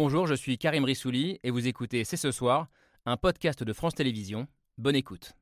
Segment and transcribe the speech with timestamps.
[0.00, 2.68] Bonjour, je suis Karim Rissouli et vous écoutez C'est ce soir,
[3.04, 4.46] un podcast de France Télévisions.
[4.76, 5.32] Bonne écoute.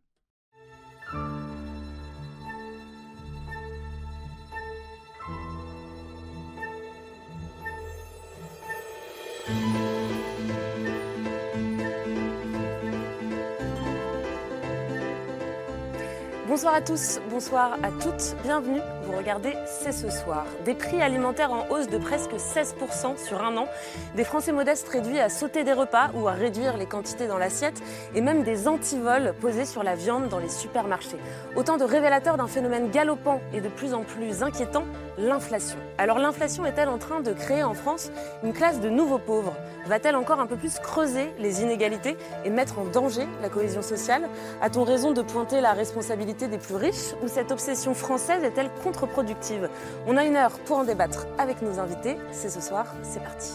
[16.49, 18.81] Bonsoir à tous, bonsoir à toutes, bienvenue.
[19.07, 20.45] Vous regardez C'est ce soir.
[20.65, 23.69] Des prix alimentaires en hausse de presque 16% sur un an,
[24.17, 27.81] des Français modestes réduits à sauter des repas ou à réduire les quantités dans l'assiette,
[28.17, 31.19] et même des antivols posés sur la viande dans les supermarchés.
[31.55, 34.85] Autant de révélateurs d'un phénomène galopant et de plus en plus inquiétant,
[35.19, 35.79] l'inflation.
[35.99, 38.11] Alors l'inflation est-elle en train de créer en France
[38.43, 39.55] une classe de nouveaux pauvres?
[39.87, 44.29] Va-t-elle encore un peu plus creuser les inégalités et mettre en danger la cohésion sociale?
[44.61, 49.69] A-t-on raison de pointer la responsabilité des plus riches ou cette obsession française est-elle contre-productive
[50.07, 52.17] On a une heure pour en débattre avec nos invités.
[52.33, 53.53] C'est ce soir, c'est parti.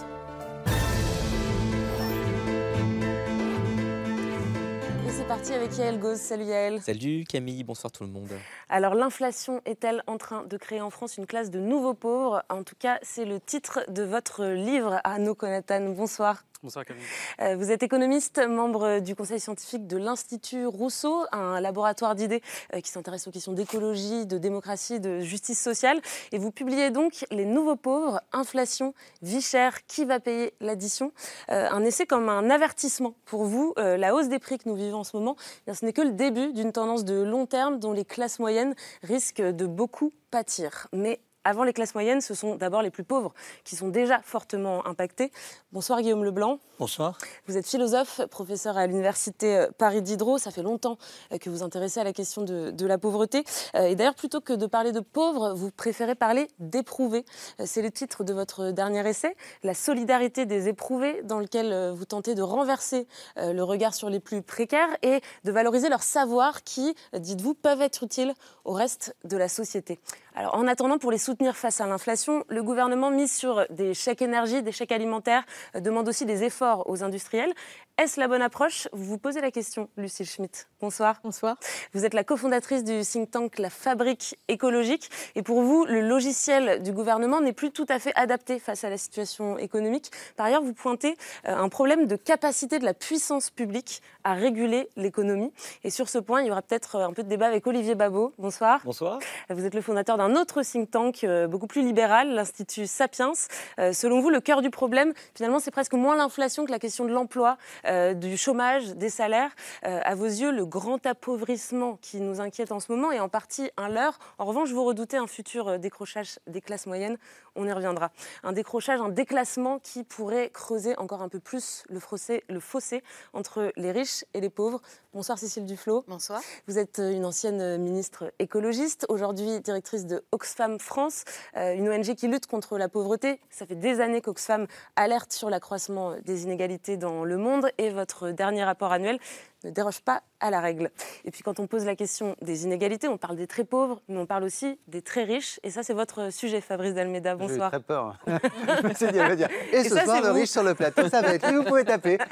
[5.09, 6.17] C'est parti avec Yael Gauze.
[6.17, 6.81] Salut Yael.
[6.81, 8.30] Salut Camille, bonsoir tout le monde.
[8.69, 12.44] Alors l'inflation est-elle en train de créer en France une classe de nouveaux pauvres?
[12.50, 15.89] En tout cas, c'est le titre de votre livre, Arnaud Konatan.
[15.92, 16.44] Bonsoir.
[16.64, 17.04] Bonsoir Camille.
[17.42, 22.44] Euh, Vous êtes économiste, membre du conseil scientifique de l'Institut Rousseau, un laboratoire d'idées
[22.76, 26.00] euh, qui s'intéresse aux questions d'écologie, de démocratie, de justice sociale.
[26.31, 31.12] Et vous publiez donc Les nouveaux pauvres, inflation, vie chère, qui va payer l'addition
[31.50, 33.73] Euh, Un essai comme un avertissement pour vous.
[33.80, 36.03] Euh, la hausse des prix que nous vivons en ce moment, eh ce n'est que
[36.03, 40.88] le début d'une tendance de long terme dont les classes moyennes risquent de beaucoup pâtir.
[40.94, 44.86] Mais avant les classes moyennes, ce sont d'abord les plus pauvres qui sont déjà fortement
[44.86, 45.31] impactés.
[45.72, 46.59] Bonsoir Guillaume Leblanc.
[46.80, 47.17] Bonsoir.
[47.47, 50.38] Vous êtes philosophe, professeur à l'université euh, Paris Diderot.
[50.38, 50.97] Ça fait longtemps
[51.31, 53.44] euh, que vous intéressez à la question de, de la pauvreté.
[53.75, 57.25] Euh, Et d'ailleurs, plutôt que de parler de pauvres, vous préférez parler d'éprouvés.
[57.64, 62.36] C'est le titre de votre dernier essai, La solidarité des éprouvés, dans lequel vous tentez
[62.36, 67.53] de renverser le regard sur les plus précaires et de valoriser leur savoir qui, dites-vous,
[67.53, 68.34] peuvent être utiles
[68.66, 70.00] au reste de la société.
[70.34, 74.22] Alors, en attendant, pour les soutenir face à l'inflation, le gouvernement mise sur des chèques
[74.22, 75.44] énergie, des chèques alimentaires,
[75.75, 77.52] euh, demande aussi des efforts aux industriels.
[77.97, 78.88] Est-ce la bonne approche?
[78.94, 80.70] Vous vous posez la question, Lucille Schmitt.
[80.80, 81.20] Bonsoir.
[81.24, 81.58] Bonsoir.
[81.94, 85.09] Vous êtes la cofondatrice du think tank La Fabrique écologique.
[85.36, 88.90] Et pour vous, le logiciel du gouvernement n'est plus tout à fait adapté face à
[88.90, 90.12] la situation économique.
[90.38, 94.88] Par ailleurs, vous pointez euh, un problème de capacité de la puissance publique à réguler
[94.96, 95.52] l'économie.
[95.84, 97.96] Et sur ce point, il y aura peut-être euh, un peu de débat avec Olivier
[97.96, 98.34] Babot.
[98.40, 98.80] Bonsoir.
[98.86, 99.20] Bonsoir.
[99.50, 103.32] Vous êtes le fondateur d'un autre think tank euh, beaucoup plus libéral, l'Institut Sapiens.
[103.80, 107.06] Euh, selon vous, le cœur du problème, finalement, c'est presque moins l'inflation que la question
[107.06, 109.52] de l'emploi, euh, du chômage, des salaires.
[109.82, 113.72] À vos yeux, le grand appauvrissement qui nous inquiète en ce moment est en partie
[113.78, 114.20] un leurre.
[114.38, 117.18] En revanche, vous redoutez un futur décrochage des classes moyennes.
[117.56, 118.12] On y reviendra.
[118.44, 123.03] Un décrochage, un déclassement qui pourrait creuser encore un peu plus le fossé, le fossé
[123.34, 124.81] entre les riches et les pauvres.
[125.13, 126.06] Bonsoir Cécile Duflot.
[126.07, 126.41] Bonsoir.
[126.67, 131.25] Vous êtes euh, une ancienne euh, ministre écologiste, aujourd'hui directrice de Oxfam France,
[131.57, 133.41] euh, une ONG qui lutte contre la pauvreté.
[133.50, 138.31] Ça fait des années qu'Oxfam alerte sur l'accroissement des inégalités dans le monde et votre
[138.31, 139.19] dernier rapport annuel
[139.63, 140.91] ne déroge pas à la règle.
[141.25, 144.17] Et puis quand on pose la question des inégalités, on parle des très pauvres, mais
[144.17, 145.59] on parle aussi des très riches.
[145.63, 147.38] Et ça, c'est votre sujet, Fabrice Dalmeda.
[147.39, 147.69] J'ai Bonsoir.
[147.72, 148.17] très peur.
[148.27, 149.49] Je me suis dit, elle va dire.
[149.72, 150.33] Et, Et ce ça, soir, le vous.
[150.33, 152.17] riche sur le plateau, ça va être lui, vous pouvez taper.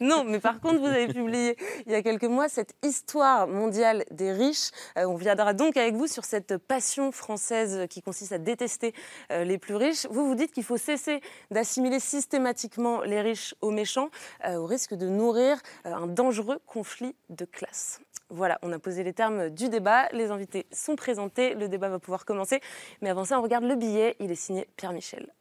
[0.00, 1.56] Non, mais par contre, vous avez publié
[1.86, 4.70] il y a quelques mois cette histoire mondiale des riches.
[4.98, 8.92] Euh, on viendra donc avec vous sur cette passion française qui consiste à détester
[9.32, 10.06] euh, les plus riches.
[10.10, 11.20] Vous vous dites qu'il faut cesser
[11.50, 14.10] d'assimiler systématiquement les riches aux méchants,
[14.44, 18.00] euh, au risque de nourrir un dangereux conflit de classe.
[18.30, 20.08] Voilà, on a posé les termes du débat.
[20.12, 21.54] Les invités sont présentés.
[21.54, 22.58] Le débat va pouvoir commencer.
[23.00, 24.16] Mais avant ça, on regarde le billet.
[24.18, 25.32] Il est signé Pierre Michel.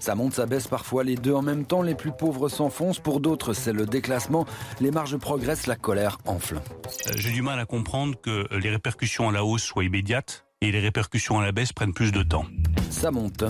[0.00, 1.82] Ça monte, ça baisse parfois les deux en même temps.
[1.82, 2.98] Les plus pauvres s'enfoncent.
[2.98, 4.46] Pour d'autres, c'est le déclassement.
[4.80, 6.56] Les marges progressent, la colère enfle.
[6.56, 10.72] Euh, J'ai du mal à comprendre que les répercussions à la hausse soient immédiates et
[10.72, 12.46] les répercussions à la baisse prennent plus de temps.
[12.90, 13.44] Ça monte,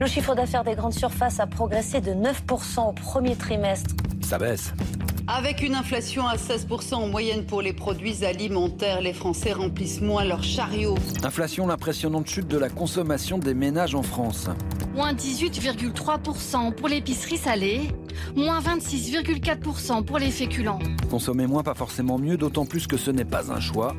[0.00, 3.94] Le chiffre d'affaires des grandes surfaces a progressé de 9% au premier trimestre.
[4.22, 4.72] ça baisse.
[5.26, 10.24] Avec une inflation à 16% en moyenne pour les produits alimentaires, les Français remplissent moins
[10.24, 10.96] leurs chariots.
[11.22, 14.48] Inflation, l'impressionnante chute de la consommation des ménages en France.
[14.94, 17.88] Moins 18,3% pour l'épicerie salée,
[18.36, 20.78] moins 26,4% pour les féculents.
[21.10, 23.96] Consommer moins, pas forcément mieux, d'autant plus que ce n'est pas un choix.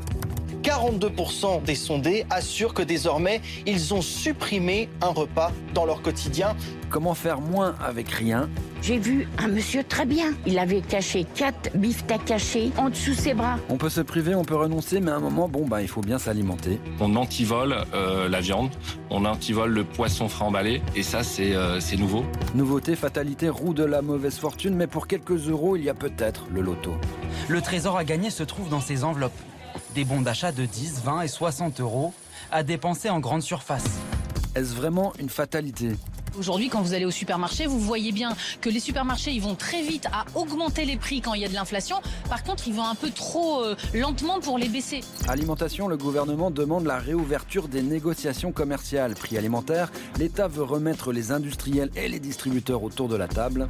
[0.66, 6.56] 42% des sondés assurent que désormais, ils ont supprimé un repas dans leur quotidien.
[6.90, 8.50] Comment faire moins avec rien?
[8.82, 10.34] J'ai vu un monsieur très bien.
[10.48, 13.58] Il avait caché quatre beefsteaks cachés en dessous ses bras.
[13.70, 16.02] On peut se priver, on peut renoncer, mais à un moment, bon, bah, il faut
[16.02, 16.80] bien s'alimenter.
[17.00, 18.72] On antivole euh, la viande,
[19.12, 22.26] on antivole le poisson frais emballé, et ça, c'est euh, c'est nouveau.
[22.56, 26.48] Nouveauté, fatalité, roue de la mauvaise fortune, mais pour quelques euros, il y a peut-être
[26.52, 26.96] le loto.
[27.50, 29.40] Le trésor à gagner se trouve dans ces enveloppes.
[29.94, 32.14] Des bons d'achat de 10, 20 et 60 euros
[32.52, 33.86] à dépenser en grande surface.
[34.56, 35.96] Est-ce vraiment une fatalité?
[36.38, 39.82] Aujourd'hui, quand vous allez au supermarché, vous voyez bien que les supermarchés, ils vont très
[39.82, 41.98] vite à augmenter les prix quand il y a de l'inflation.
[42.30, 45.02] Par contre, ils vont un peu trop euh, lentement pour les baisser.
[45.30, 49.14] Alimentation, le gouvernement demande la réouverture des négociations commerciales.
[49.14, 53.68] Prix alimentaire, l'État veut remettre les industriels et les distributeurs autour de la table.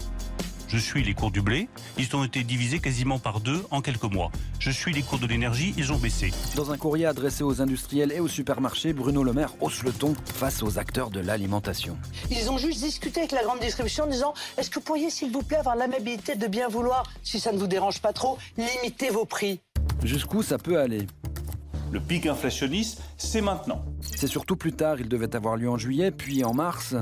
[0.67, 4.11] Je suis les cours du blé, ils ont été divisés quasiment par deux en quelques
[4.11, 4.31] mois.
[4.59, 6.31] Je suis les cours de l'énergie, ils ont baissé.
[6.55, 10.15] Dans un courrier adressé aux industriels et aux supermarchés, Bruno Le Maire hausse le ton
[10.25, 11.97] face aux acteurs de l'alimentation.
[12.31, 15.31] Ils ont juste discuté avec la grande distribution en disant Est-ce que vous pourriez, s'il
[15.31, 19.09] vous plaît, avoir l'amabilité de bien vouloir, si ça ne vous dérange pas trop, limiter
[19.09, 19.61] vos prix?
[20.03, 21.05] Jusqu'où ça peut aller?
[21.91, 23.85] Le pic inflationniste, c'est maintenant.
[24.01, 26.95] C'est surtout plus tard, il devait avoir lieu en juillet, puis en mars.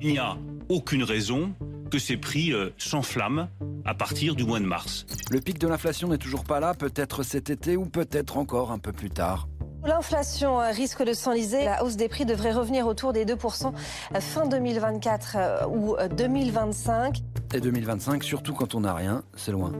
[0.00, 0.36] Il n'y a
[0.68, 1.52] aucune raison
[1.92, 3.48] que ces prix euh, s'enflamment
[3.84, 5.04] à partir du mois de mars.
[5.30, 8.78] Le pic de l'inflation n'est toujours pas là, peut-être cet été ou peut-être encore un
[8.78, 9.46] peu plus tard.
[9.84, 11.66] L'inflation euh, risque de s'enliser.
[11.66, 13.72] La hausse des prix devrait revenir autour des 2%
[14.20, 17.18] fin 2024 euh, ou 2025.
[17.52, 19.72] Et 2025, surtout quand on n'a rien, c'est loin.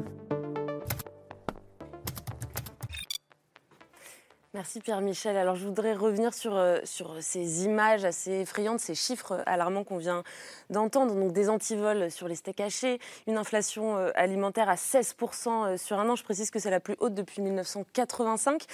[4.55, 5.39] Merci Pierre-Michel.
[5.39, 9.97] Alors je voudrais revenir sur, euh, sur ces images assez effrayantes, ces chiffres alarmants qu'on
[9.97, 10.25] vient
[10.69, 11.15] d'entendre.
[11.15, 15.99] Donc des antivols sur les steaks hachés, une inflation euh, alimentaire à 16% euh, sur
[15.99, 16.17] un an.
[16.17, 18.65] Je précise que c'est la plus haute depuis 1985.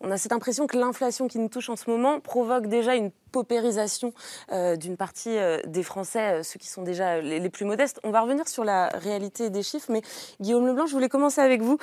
[0.00, 3.12] On a cette impression que l'inflation qui nous touche en ce moment provoque déjà une
[3.30, 4.12] paupérisation
[4.52, 8.00] euh, d'une partie euh, des Français, euh, ceux qui sont déjà les, plus modestes.
[8.04, 10.02] On va revenir sur la réalité des chiffres, mais
[10.40, 11.78] Guillaume Leblanc, je voulais commencer avec vous.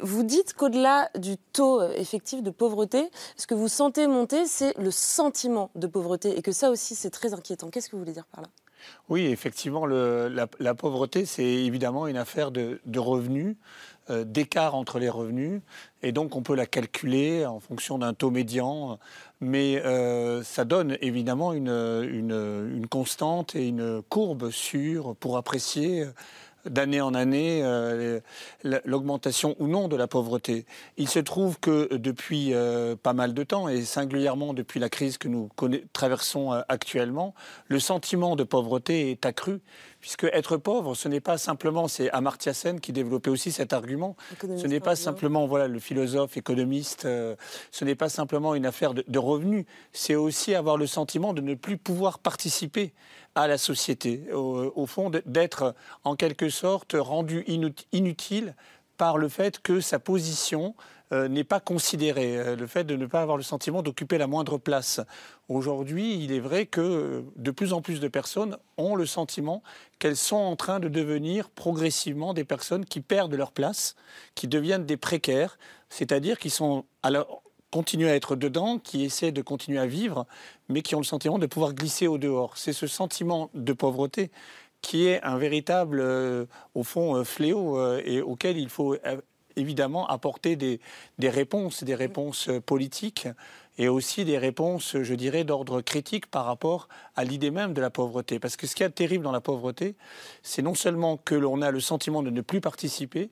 [0.00, 4.90] vous dites qu'au-delà du taux effectif de pauvreté, ce que vous sentez monter, c'est le
[4.90, 7.70] sentiment de pauvreté, et que ça aussi, c'est très inquiétant.
[7.70, 8.48] Qu'est-ce que vous voulez dire par là?
[9.08, 13.56] Oui, effectivement, la, pauvreté, c'est évidemment une affaire de, revenus,
[14.10, 15.60] d'écart entre les revenus,
[16.02, 18.98] et donc on peut la calculer en fonction d'un taux médian,
[19.40, 26.06] mais euh, ça donne évidemment une, une, une, constante et une courbe sûre pour apprécier
[26.64, 28.20] d'année en année euh,
[28.84, 30.66] l'augmentation ou non de la pauvreté.
[30.96, 35.18] Il se trouve que depuis euh, pas mal de temps, et singulièrement depuis la crise
[35.18, 35.48] que nous
[35.92, 37.34] traversons euh, actuellement,
[37.68, 39.60] le sentiment de pauvreté est accru
[40.00, 44.14] puisque être pauvre, ce n'est pas simplement, c'est Amartya Sen qui développait aussi cet argument,
[44.40, 49.04] ce n'est pas simplement, voilà, le philosophe, économiste, ce n'est pas simplement une affaire de,
[49.08, 52.92] de revenus, c'est aussi avoir le sentiment de ne plus pouvoir participer
[53.38, 57.44] à la société, au, fond d'être en quelque sorte rendu
[57.92, 58.56] inutile
[58.96, 60.74] par le fait que sa position
[61.12, 64.26] euh, n'est pas considérée, euh, le fait de ne pas avoir le sentiment d'occuper la
[64.26, 65.00] moindre place.
[65.48, 69.62] Aujourd'hui, il est vrai que de plus en plus de personnes ont le sentiment
[70.00, 73.94] qu'elles sont en train de devenir progressivement des personnes qui perdent leur place,
[74.34, 75.58] qui deviennent des précaires,
[75.90, 80.26] c'est-à-dire qui sont alors continuent à être dedans, qui essaient de continuer à vivre,
[80.68, 82.56] mais qui ont le sentiment de pouvoir glisser au dehors.
[82.56, 84.30] C'est ce sentiment de pauvreté
[84.80, 88.96] qui est un véritable, euh, au fond, euh, fléau euh, et auquel il faut
[89.56, 90.80] évidemment apporter des,
[91.18, 93.26] des, réponses, des réponses politiques
[93.76, 97.90] et aussi des réponses, je dirais, d'ordre critique par rapport à l'idée même de la
[97.90, 98.38] pauvreté.
[98.38, 99.96] Parce que ce qui est terrible dans la pauvreté,
[100.42, 103.30] c'est non seulement que l'on a le sentiment de ne plus participer,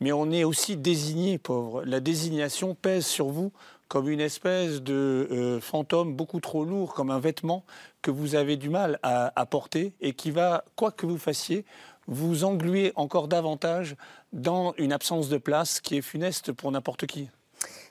[0.00, 1.84] mais on est aussi désigné pauvre.
[1.84, 3.52] La désignation pèse sur vous
[3.88, 7.64] comme une espèce de euh, fantôme beaucoup trop lourd, comme un vêtement
[8.02, 11.64] que vous avez du mal à, porter et qui va, quoi que vous fassiez,
[12.06, 13.96] vous engluer encore davantage
[14.32, 17.28] dans une absence de place qui est funeste pour n'importe qui.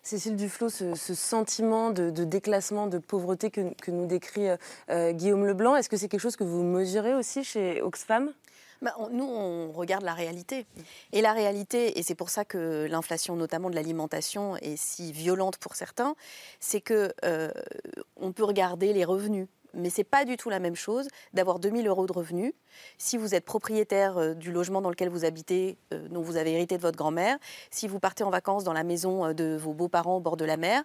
[0.02, 4.48] Cécile Duflot, ce, sentiment de, déclassement, de pauvreté que, nous décrit
[4.90, 8.32] euh, Guillaume Leblanc, est-ce que c'est quelque chose que vous mesurez aussi chez Oxfam?
[8.82, 10.66] Bah, nous, on regarde la réalité.
[11.12, 15.58] Et la réalité, et c'est pour ça que l'inflation, notamment de l'alimentation, est si violente
[15.58, 16.16] pour certains,
[16.60, 17.52] c'est que euh,
[18.16, 21.88] on peut regarder les revenus Mais c'est pas du tout la même chose d'avoir 2000
[21.88, 22.54] euros de revenus
[22.98, 26.54] si vous êtes propriétaire euh, du logement dans lequel vous habitez, euh, dont vous avez
[26.54, 27.38] hérité de votre grand-mère,
[27.72, 30.46] si vous partez en vacances dans la maison euh, de vos beaux-parents au bord de
[30.46, 30.84] la mer,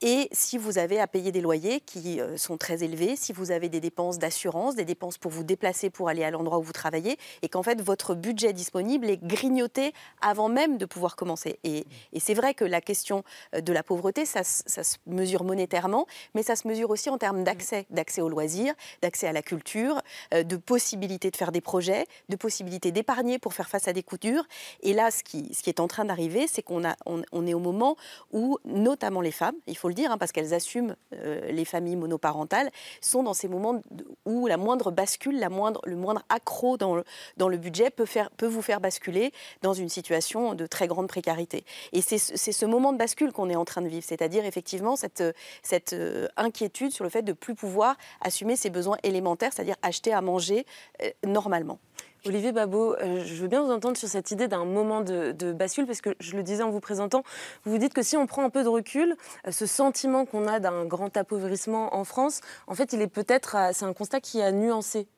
[0.00, 3.68] et si vous avez à payer des loyers qui sont très élevés, si vous avez
[3.68, 7.18] des dépenses d'assurance, des dépenses pour vous déplacer pour aller à l'endroit où vous travaillez,
[7.42, 11.58] et qu'en fait votre budget disponible est grignoté avant même de pouvoir commencer.
[11.64, 16.06] Et, et c'est vrai que la question de la pauvreté, ça, ça, se mesure monétairement,
[16.34, 20.00] mais ça se mesure aussi en termes d'accès, d'accès aux loisirs, d'accès à la culture,
[20.32, 24.44] de possibilités de faire des projets, de possibilités d'épargner pour faire face à des coutures.
[24.82, 27.58] Et là, ce qui, ce qui est en train d'arriver, c'est qu'on on, est au
[27.58, 27.96] moment
[28.32, 31.96] où, notamment les femmes, il faut le dire, hein, parce qu'elles assument euh, les familles
[31.96, 33.80] monoparentales, sont dans ces moments
[34.24, 38.06] où la moindre bascule, la moindre, le moindre accro dans le, budget peut,
[38.46, 41.64] vous faire basculer dans une situation de très grande précarité.
[41.92, 45.22] Et c'est ce moment de bascule qu'on est en train de vivre, c'est-à-dire effectivement cette,
[45.92, 50.20] euh, inquiétude sur le fait de plus pouvoir assumer ses besoins élémentaires, c'est-à-dire acheter à
[50.20, 50.66] manger,
[51.02, 51.78] euh, normalement.
[52.28, 55.86] Olivier Babot, euh, je veux bien vous entendre sur cette idée d'un moment de, bascule,
[55.86, 57.22] parce que je le disais en vous présentant,
[57.64, 59.16] vous vous dites que si on prend un peu de recul,
[59.46, 63.56] euh, ce sentiment qu'on a d'un grand appauvrissement en France, en fait, il est peut-être,
[63.72, 65.08] c'est un constat qui a nuancé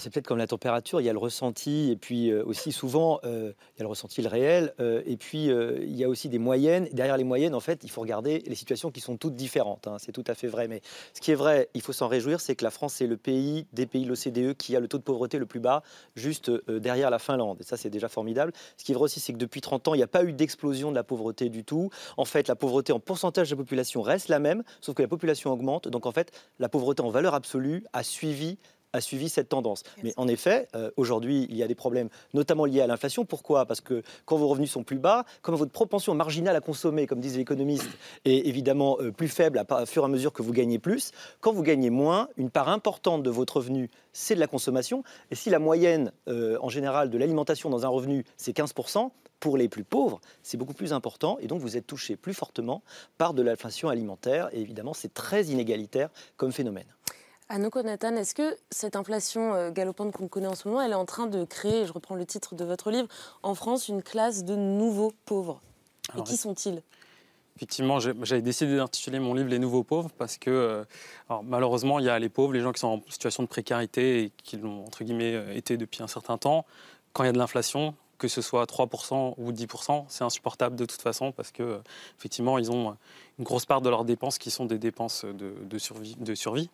[0.00, 3.20] c'est peut-être comme la température, il y a le ressenti, et puis euh, aussi souvent,
[3.24, 6.28] euh, il y a le ressenti, le réel, euh, et puis il y a aussi
[6.28, 6.88] des moyennes.
[6.92, 9.86] Derrière les moyennes, en fait, il faut regarder les situations qui sont toutes différentes.
[9.86, 9.96] Hein.
[9.98, 10.68] c'est tout à fait vrai.
[10.68, 10.80] Mais
[11.12, 13.66] ce qui est vrai, il faut s'en réjouir, c'est que la France est le pays
[13.72, 15.82] des pays de l'OCDE qui a le taux de pauvreté le plus bas,
[16.16, 17.58] juste derrière la Finlande.
[17.60, 18.52] Et ça, c'est déjà formidable.
[18.76, 20.32] Ce qui est vrai aussi, c'est que depuis 30 ans, il n'y a pas eu
[20.32, 21.90] d'explosion de la pauvreté du tout.
[22.16, 25.08] En fait, la pauvreté en pourcentage de la population reste la même, sauf que la
[25.08, 25.88] population augmente.
[25.88, 28.58] Donc en fait, la pauvreté en valeur absolue a suivi
[28.94, 29.82] a suivi cette tendance.
[30.02, 33.24] Mais en effet, euh, aujourd'hui, il y a des problèmes, notamment liés à l'inflation.
[33.24, 33.66] Pourquoi?
[33.66, 37.20] Parce que quand vos revenus sont plus bas, comme votre propension marginale à consommer, comme
[37.20, 37.90] disent les économistes,
[38.24, 41.10] est évidemment euh, plus faible à, fur et à mesure que vous gagnez plus,
[41.40, 45.02] quand vous gagnez moins, une part importante de votre revenu, c'est de la consommation.
[45.30, 49.10] Et si la moyenne, euh, en général, de l'alimentation dans un revenu, c'est 15%,
[49.40, 52.82] pour les plus pauvres, c'est beaucoup plus important et donc vous êtes touché plus fortement
[53.18, 56.08] par de l'inflation alimentaire et évidemment c'est très inégalitaire
[56.38, 56.86] comme phénomène.
[57.50, 60.96] Anoko Nathan, est-ce que cette inflation euh, galopante qu'on connaît en ce moment, elle est
[60.96, 63.06] en train de créer, je reprends le titre de votre livre,
[63.42, 65.60] en France, une classe de nouveaux pauvres?
[66.18, 66.82] Et qui sont-ils?
[67.56, 70.84] Effectivement, j'avais décidé d'intituler mon livre Les nouveaux pauvres parce que euh,
[71.44, 74.32] malheureusement, il y a les pauvres, les gens qui sont en situation de précarité et
[74.42, 76.64] qui l'ont entre guillemets euh, été depuis un certain temps.
[77.12, 80.84] Quand il y a de l'inflation, que ce soit 3% ou 10%, c'est insupportable de
[80.86, 81.80] toute façon parce que
[82.18, 82.96] effectivement, ils ont
[83.38, 86.70] une grosse part de leurs dépenses qui sont des dépenses de, survie, de survie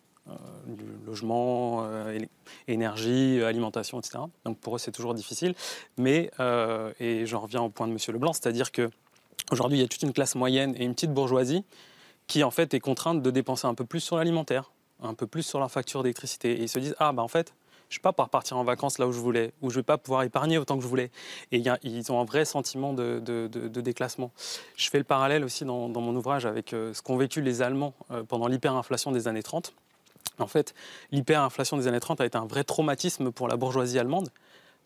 [0.67, 2.19] du logement, euh,
[2.67, 4.19] énergie, alimentation, etc.
[4.45, 5.55] Donc pour eux, c'est toujours difficile.
[5.97, 7.97] Mais, euh, et j'en reviens au point de M.
[8.09, 11.63] Leblanc, c'est-à-dire qu'aujourd'hui, il y a toute une classe moyenne et une petite bourgeoisie
[12.27, 15.43] qui, en fait, est contrainte de dépenser un peu plus sur l'alimentaire, un peu plus
[15.43, 16.53] sur leur facture d'électricité.
[16.53, 17.53] Et ils se disent, ah, bah en fait,
[17.89, 19.79] je ne vais pas pouvoir partir en vacances là où je voulais, ou je ne
[19.79, 21.11] vais pas pouvoir épargner autant que je voulais.
[21.51, 23.19] Et ils ont un vrai sentiment de,
[23.81, 24.31] déclassement.
[24.77, 27.93] Je fais le parallèle aussi dans mon ouvrage avec ce qu'ont vécu les Allemands
[28.29, 29.73] pendant l'hyperinflation des années 30.
[30.39, 30.73] En fait,
[31.11, 34.29] l'hyperinflation des années 30 a été un vrai traumatisme pour la bourgeoisie allemande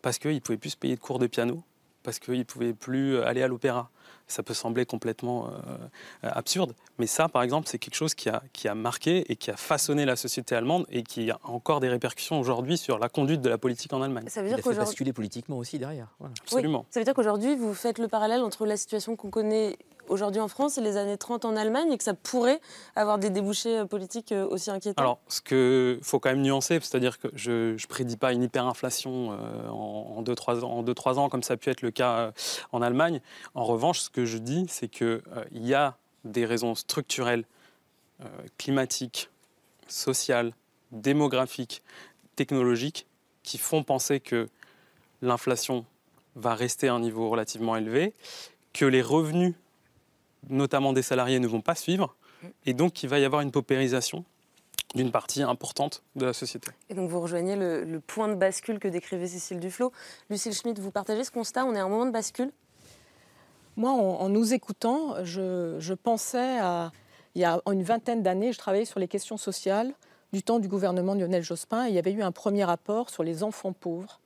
[0.02, 1.62] parce qu'ils ne pouvaient plus se payer de cours de piano,
[2.02, 3.90] parce qu'ils ne pouvaient plus aller à l'opéra.
[4.28, 5.78] Ça peut sembler complètement euh,
[6.22, 9.50] absurde, mais ça, par exemple, c'est quelque chose qui a, qui a marqué et qui
[9.50, 13.40] a façonné la société allemande et qui a encore des répercussions aujourd'hui sur la conduite
[13.40, 14.26] de la politique en Allemagne.
[14.28, 16.08] Ça veut dire Il a fait basculer politiquement aussi derrière.
[16.42, 16.86] Absolument.
[16.90, 19.76] Ça veut dire qu'aujourd'hui, vous faites le parallèle entre la situation qu'on connaît
[20.08, 22.60] aujourd'hui en France et les années 30 en Allemagne et que ça pourrait
[22.94, 26.78] avoir des débouchés euh, politiques euh, aussi inquiétants Alors, ce qu'il faut quand même nuancer,
[26.80, 31.56] c'est-à-dire que je ne prédis pas une hyperinflation euh, en 2-3 ans, comme ça a
[31.56, 32.32] pu être le cas
[32.72, 33.20] en Allemagne.
[33.54, 35.22] En revanche, ce que je dis, c'est qu'il
[35.52, 37.44] y a des raisons structurelles,
[38.58, 39.30] climatiques,
[39.86, 40.52] sociales,
[40.92, 41.82] démographiques,
[42.34, 43.06] technologiques,
[43.42, 44.48] qui font penser que
[45.22, 45.84] l'inflation
[46.34, 48.14] va rester à un niveau relativement élevé,
[48.72, 49.54] que les revenus
[50.48, 52.16] notamment des salariés, ne vont pas suivre.
[52.64, 54.24] Et donc, il va y avoir une paupérisation
[54.94, 56.70] d'une partie importante de la société.
[56.88, 59.92] Et donc vous rejoignez le, point de bascule que décrivait Cécile Duflot.
[60.30, 61.64] Lucille Schmitt, vous partagez ce constat?
[61.66, 62.50] On est à un moment de bascule?
[63.76, 66.92] Moi, en, nous écoutant, je, pensais à...
[67.34, 69.92] Il y a une vingtaine d'années, je travaillais sur les questions sociales
[70.32, 71.84] du temps du gouvernement de Lionel Jospin.
[71.86, 74.20] Et il y avait eu un premier rapport sur les enfants pauvres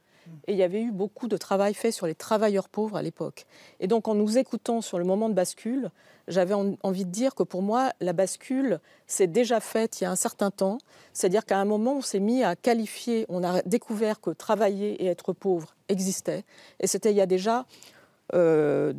[0.46, 3.46] et il y avait eu beaucoup de travail fait sur les travailleurs pauvres à l'époque.
[3.80, 5.90] Et donc, en nous écoutant sur le moment de bascule,
[6.28, 10.10] j'avais envie de dire que pour moi, la bascule s'est déjà faite il y a
[10.10, 10.78] un certain temps.
[11.12, 15.06] C'est-à-dire qu'à un moment, on s'est mis à qualifier, on a découvert que travailler et
[15.06, 16.44] être pauvre existait.
[16.78, 17.66] Et c'était il y a déjà
[18.34, 18.92] euh,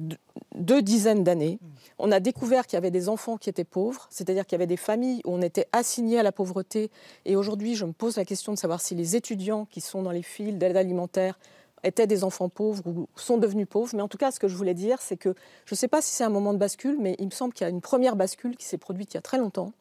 [0.56, 1.60] deux dizaines d'années.
[2.00, 4.68] On a découvert qu'il y avait des enfants qui étaient pauvres, c'est-à-dire qu'il y avait
[4.68, 6.92] des familles où on était assigné à la pauvreté.
[7.26, 10.12] Et aujourd'hui, je me pose la question de savoir si les étudiants qui sont dans
[10.12, 11.40] les files d'aide alimentaire
[11.84, 13.92] étaient des enfants pauvres ou sont devenus pauvres.
[13.96, 15.34] Mais en tout cas, ce que je voulais dire, c'est que
[15.66, 17.66] je ne sais pas si c'est un moment de bascule, mais il me semble qu'il
[17.66, 19.74] y a une première bascule qui s'est produite il y a très longtemps.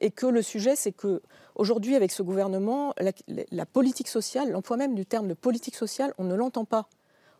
[0.00, 1.22] Et que le sujet, c'est que
[1.54, 3.12] aujourd'hui, avec ce gouvernement, la,
[3.50, 6.88] la politique sociale, l'emploi même du terme de politique sociale, on ne l'entend pas.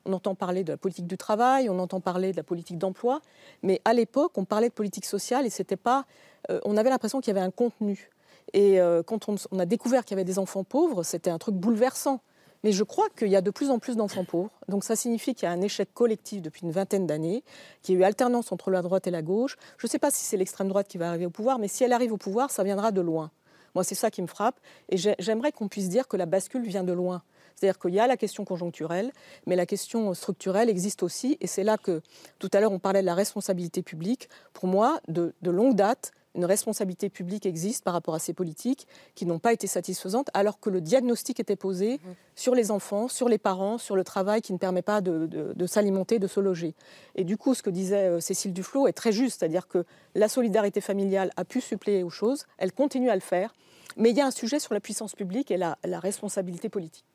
[0.07, 3.21] On entend parler de la politique du travail, on entend parler de la politique d'emploi,
[3.63, 6.07] mais à l'époque, on parlait de politique sociale et c'était pas.
[6.51, 8.11] Euh, on avait l'impression qu'il y avait un contenu.
[8.53, 11.57] Et euh, quand on, a découvert qu'il y avait des enfants pauvres, c'était un truc
[11.57, 12.21] bouleversant.
[12.63, 14.51] Mais je crois qu'il y a de plus en plus d'enfants pauvres.
[14.69, 17.45] Donc ça signifie qu'il y a un échec collectif depuis une vingtaine d'années,
[17.83, 19.57] qu'il y a eu alternance entre la droite et la gauche.
[19.79, 21.85] Je ne sais pas si c'est l'extrême droite qui va arriver au pouvoir, mais si
[21.85, 23.31] elle arrive au pouvoir, ça viendra de loin.
[23.75, 24.59] Moi, c'est ça qui me frappe.
[24.89, 27.23] Et j'aimerais qu'on puisse dire que la bascule vient de loin.
[27.57, 29.13] C'est-à-dire qu'il y a la question conjoncturelle,
[29.47, 31.39] mais la question structurelle existe aussi.
[31.41, 32.03] Et c'est là que,
[32.39, 34.29] tout à l'heure, on parlait de la responsabilité publique.
[34.53, 39.25] Pour moi, de, longue date, une responsabilité publique existe par rapport à ces politiques qui
[39.25, 42.11] n'ont pas été satisfaisantes, alors que le diagnostic était posé mmh.
[42.35, 46.19] sur les enfants, sur les parents, sur le travail qui ne permet pas de, s'alimenter,
[46.19, 46.75] de se loger.
[47.15, 50.29] Et du coup, ce que disait euh, Cécile Duflot est très juste, c'est-à-dire que la
[50.29, 53.55] solidarité familiale a pu suppléer aux choses, elle continue à le faire,
[53.97, 57.07] mais il y a un sujet sur la puissance publique et la responsabilité politique.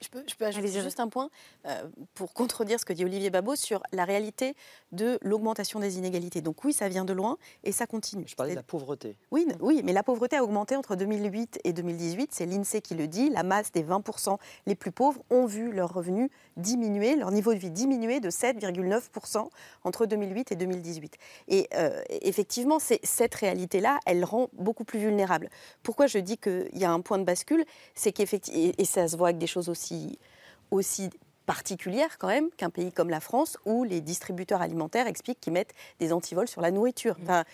[0.00, 1.28] Je peux, je peux ajouter juste un point
[1.66, 1.82] euh,
[2.14, 4.54] pour contredire ce que dit Olivier Babot sur la réalité
[4.92, 6.40] de l'augmentation des inégalités.
[6.40, 8.24] Donc oui, ça vient de loin et ça continue.
[8.28, 9.16] Je parlais de la pauvreté.
[9.32, 12.30] Oui, oui, mais la pauvreté a augmenté entre 2008 et 2018.
[12.32, 13.28] C'est l'INSEE qui le dit.
[13.30, 17.58] La masse des 20% les plus pauvres ont vu leurs revenus diminuer, leur niveau de
[17.58, 19.48] vie diminuer de 7,9%
[19.82, 21.16] entre 2008 et 2018.
[21.48, 25.50] Et euh, effectivement, cette réalité-là, elle rend beaucoup plus vulnérable.
[25.82, 27.64] Pourquoi je dis qu'il y a un point de bascule?
[27.96, 29.87] C'est qu'effectivement, et ça se voit avec des choses aussi
[30.70, 31.10] aussi,
[31.48, 35.72] particulière quand même qu'un pays comme la France où les distributeurs alimentaires expliquent qu'ils mettent
[35.98, 37.18] des antivols sur la nourriture.
[37.18, 37.22] Mmh.
[37.22, 37.44] Enfin,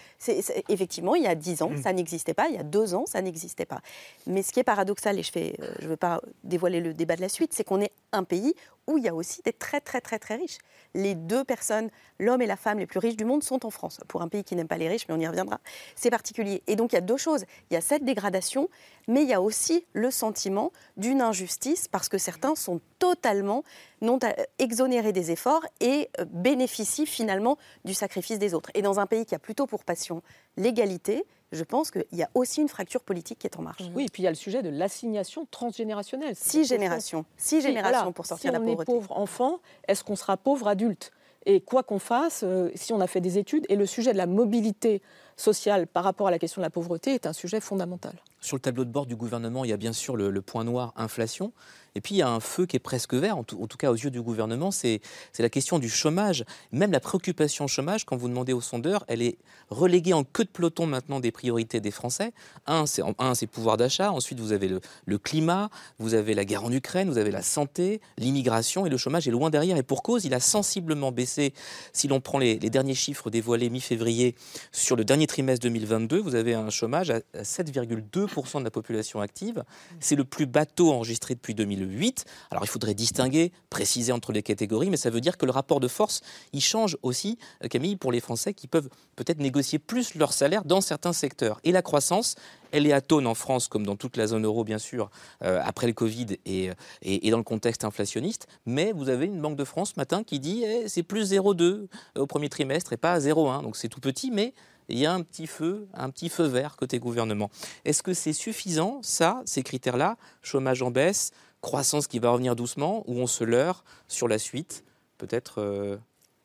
[0.68, 1.82] effectivement, il y a dix ans, mmh.
[1.82, 2.48] ça n'existait pas.
[2.48, 3.80] Il y a deux ans, ça n'existait pas.
[4.26, 7.14] Mais ce qui est paradoxal, et je ne euh, je veux pas dévoiler le débat
[7.14, 8.54] de la suite, c'est qu'on est un pays
[8.86, 10.58] où il y a aussi des très très très très riches.
[10.94, 13.98] Les deux personnes, l'homme et la femme les plus riches du monde sont en France.
[14.08, 15.58] Pour un pays qui n'aime pas les riches, mais on y reviendra,
[15.96, 16.62] c'est particulier.
[16.66, 17.44] Et donc il y a deux choses.
[17.70, 18.68] Il y a cette dégradation,
[19.08, 23.64] mais il y a aussi le sentiment d'une injustice parce que certains sont totalement
[24.00, 24.18] non
[24.58, 28.70] exonérés des efforts et euh, bénéficient finalement du sacrifice des autres.
[28.74, 30.22] Et dans un pays qui a plutôt pour passion
[30.56, 33.82] l'égalité, je pense qu'il y a aussi une fracture politique qui est en marche.
[33.94, 36.34] Oui, et puis il y a le sujet de l'assignation transgénérationnelle.
[36.36, 37.24] Six générations.
[37.36, 38.84] Six générations pour sortir de la pauvreté.
[38.84, 41.12] Si on est pauvre enfant, est-ce qu'on sera pauvre adulte?
[41.46, 44.18] Et quoi qu'on fasse, euh, si on a fait des études, et le sujet de
[44.18, 45.02] la mobilité
[45.36, 48.14] sociale par rapport à la question de la pauvreté est un sujet fondamental.
[48.40, 50.92] Sur le tableau de bord du gouvernement, il y a bien sûr le point noir
[50.96, 51.52] inflation.
[51.94, 53.96] Et puis il y a un feu qui est presque vert, en tout, cas aux
[53.96, 55.00] yeux du gouvernement, c'est
[55.38, 56.44] la question du chômage.
[56.72, 59.38] Même la préoccupation chômage, quand vous demandez aux sondeurs, elle est
[59.70, 62.32] reléguée en queue de peloton maintenant des priorités des Français.
[62.66, 64.10] Un, c'est le pouvoir d'achat.
[64.10, 68.00] Ensuite, vous avez le, climat, vous avez la guerre en Ukraine, vous avez la santé,
[68.18, 69.76] l'immigration et le chômage est loin derrière.
[69.76, 71.54] Et pour cause, il a sensiblement baissé.
[71.92, 74.34] Si l'on prend les, les, derniers chiffres dévoilés mi-février
[74.72, 79.64] sur le dernier trimestre 2022, vous avez un chômage à 7,2% de la population active.
[80.00, 82.24] C'est le plus bateau enregistré depuis 2000 8.
[82.50, 85.80] Alors il faudrait distinguer, préciser entre les catégories, mais ça veut dire que le rapport
[85.80, 86.20] de force,
[86.52, 90.64] il change aussi, euh, Camille, pour les Français qui peuvent peut-être négocier plus leur salaire
[90.64, 91.60] dans certains secteurs.
[91.64, 92.36] Et la croissance,
[92.72, 95.10] elle est atone en France, comme dans toute la zone euro, bien sûr,
[95.42, 96.70] euh, après le Covid et,
[97.02, 98.48] et, dans le contexte inflationniste.
[98.66, 101.62] Mais vous avez une Banque de France ce matin qui dit eh, c'est plus 0,2
[101.62, 103.62] euh, au premier trimestre et pas 0,1.
[103.62, 104.54] Donc c'est tout petit, mais
[104.88, 107.50] il y a un petit feu, un petit feu vert côté gouvernement.
[107.84, 110.16] Est-ce que c'est suffisant, ça, ces critères-là?
[110.42, 114.84] Chômage en baisse, croissance qui va revenir doucement ou on se leurre sur la suite?
[115.18, 115.96] Peut-être euh,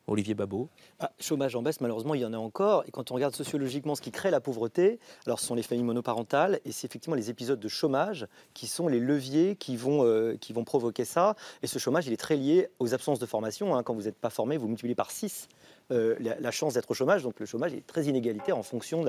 [0.06, 2.84] Olivier Babot ah, Chômage en baisse, malheureusement, il y en a encore.
[2.86, 5.84] Et quand on regarde sociologiquement ce qui crée la pauvreté, alors ce sont les familles
[5.84, 10.36] monoparentales et c'est effectivement les épisodes de chômage qui sont les leviers qui vont, euh,
[10.40, 11.36] qui vont provoquer ça.
[11.62, 13.74] Et ce chômage, il est très lié aux absences de formation.
[13.74, 13.82] Hein.
[13.82, 15.48] Quand vous n'êtes pas formé, vous multipliez par 6
[15.90, 17.22] euh, la, chance d'être au chômage.
[17.22, 19.02] Donc le chômage est très inégalitaire en fonction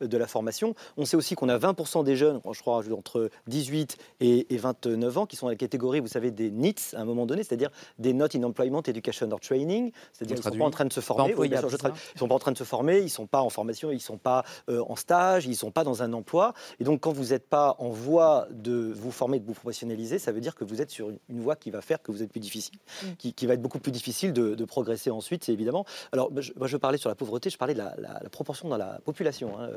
[0.00, 0.74] de la, formation.
[0.96, 5.26] On sait aussi qu'on a 20% des jeunes, je crois, entre 18 et, 29 ans,
[5.26, 8.12] qui sont dans la catégorie, vous savez, des NEETs à un moment donné, c'est-à-dire des
[8.12, 11.00] Not in Employment Education or Training, c'est-à-dire qu'ils ne sont pas en train de se
[11.00, 11.34] former.
[11.44, 13.90] ils ne sont pas en train de se former, ils ne sont pas en formation,
[13.90, 16.54] ils ne sont pas euh, en stage, ils ne sont pas dans un emploi.
[16.80, 20.32] Et donc quand vous n'êtes pas en voie de vous former, de vous professionnaliser, ça
[20.32, 22.40] veut dire que vous êtes sur une voie qui va faire que vous êtes plus
[22.40, 23.32] difficile, mm.
[23.32, 25.84] qui, va être beaucoup plus difficile de, de progresser ensuite, c'est évidemment.
[26.12, 29.00] Alors je, moi, je parlais sur la pauvreté, je parlais de la, proportion dans la
[29.04, 29.58] population.
[29.58, 29.70] Hein.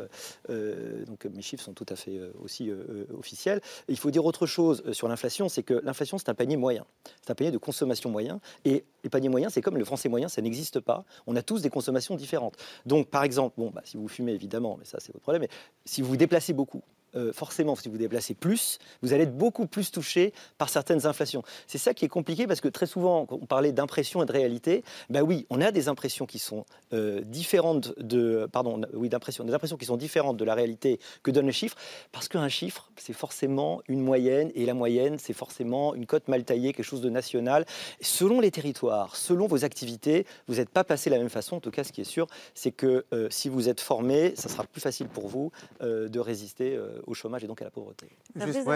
[1.07, 2.71] donc, mes chiffres sont tout à fait aussi
[3.17, 3.61] officiels.
[3.87, 6.85] il faut dire autre chose sur l'inflation, c'est que l'inflation, c'est un panier moyen.
[7.21, 8.39] C'est un panier de consommation moyen.
[8.65, 11.05] Et les paniers moyens, c'est comme le français moyen, ça n'existe pas.
[11.27, 12.57] On a tous des consommations différentes.
[12.85, 15.45] Donc, par exemple, bon, bah, si vous fumez, évidemment, mais ça, c'est votre problème,
[15.85, 16.83] si vous vous déplacez beaucoup,
[17.15, 21.43] euh, forcément, si vous déplacez plus, vous allez être beaucoup plus touché par certaines inflations.
[21.67, 24.31] C'est ça qui est compliqué parce que très souvent, quand on parlait d'impression et de
[24.31, 29.43] réalité, ben oui, on a des impressions qui sont euh, différentes de, pardon, oui, d'impression,
[29.43, 31.75] des impressions qui sont différentes de la réalité que donne le chiffre,
[32.11, 36.43] parce qu'un chiffre, c'est forcément une moyenne et la moyenne, c'est forcément une cote mal
[36.43, 37.65] taillée, quelque chose de national.
[37.99, 41.57] Selon les territoires, selon vos activités, vous n'êtes pas passé de la même façon.
[41.57, 44.49] En tout cas, ce qui est sûr, c'est que euh, si vous êtes formé, ça
[44.49, 48.09] sera plus facile pour vous de résister au chômage et donc à la pauvreté.
[48.35, 48.67] Juste,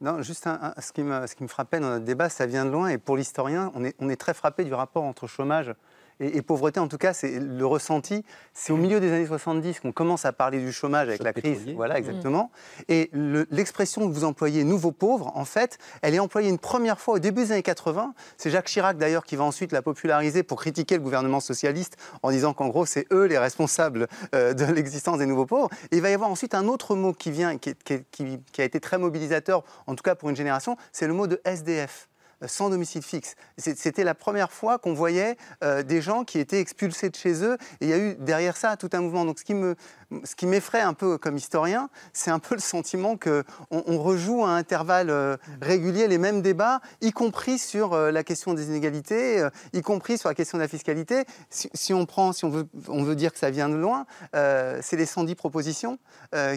[0.00, 2.70] non, juste ce, qui me, ce qui me frappait dans notre débat, ça vient de
[2.70, 5.74] loin, et pour l'historien, on est, on est très frappé du rapport entre chômage
[6.20, 8.24] et, pauvreté, en tout cas, c'est le ressenti.
[8.52, 11.66] C'est au milieu des années 70 qu'on commence à parler du chômage avec la crise.
[11.76, 11.98] Voilà, mm.
[11.98, 12.50] exactement.
[12.88, 17.14] Et l'expression que vous employez, nouveau pauvre, en fait, elle est employée une première fois
[17.14, 18.14] au début des années 80.
[18.36, 22.30] C'est Jacques Chirac, d'ailleurs, qui va ensuite la populariser pour critiquer le gouvernement socialiste en
[22.30, 25.68] disant qu'en gros, c'est eux les responsables euh, de l'existence des nouveaux pauvres.
[25.92, 27.74] Et il va y avoir ensuite un autre mot qui vient, qui,
[28.12, 31.40] qui a été très mobilisateur, en tout cas pour une génération, c'est le mot de
[31.44, 32.07] SDF
[32.46, 33.34] sans domicile fixe.
[33.56, 37.56] C'était la première fois qu'on voyait euh, des gens qui étaient expulsés de chez eux.
[37.80, 39.24] Et il y a eu derrière ça tout un mouvement.
[39.24, 39.76] Donc ce qui me,
[40.24, 44.44] ce qui m'effraie un peu comme historien, c'est un peu le sentiment qu'on on rejoue
[44.44, 49.46] à intervalles euh, réguliers les mêmes débats, y compris sur euh, la question des inégalités,
[49.72, 51.24] y compris sur la question de la fiscalité.
[51.50, 54.96] Si, on prend, si on veut, on veut dire que ça vient de loin, c'est
[54.96, 55.98] les 110 propositions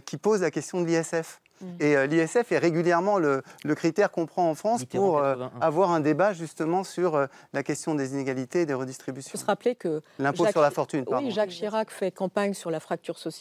[0.05, 1.41] qui posent la question de l'ISF.
[1.61, 1.67] Mm.
[1.79, 3.43] Et euh, l'ISF est régulièrement le,
[3.75, 7.95] critère qu'on prend en France pour euh, avoir un débat justement sur euh, la question
[7.95, 9.31] des inégalités et des redistributions.
[9.33, 11.05] Il faut se rappeler que l'impôt sur la fortune.
[11.05, 11.25] Pardon.
[11.25, 13.40] Oui, Jacques Chirac fait campagne sur la fracture sociale.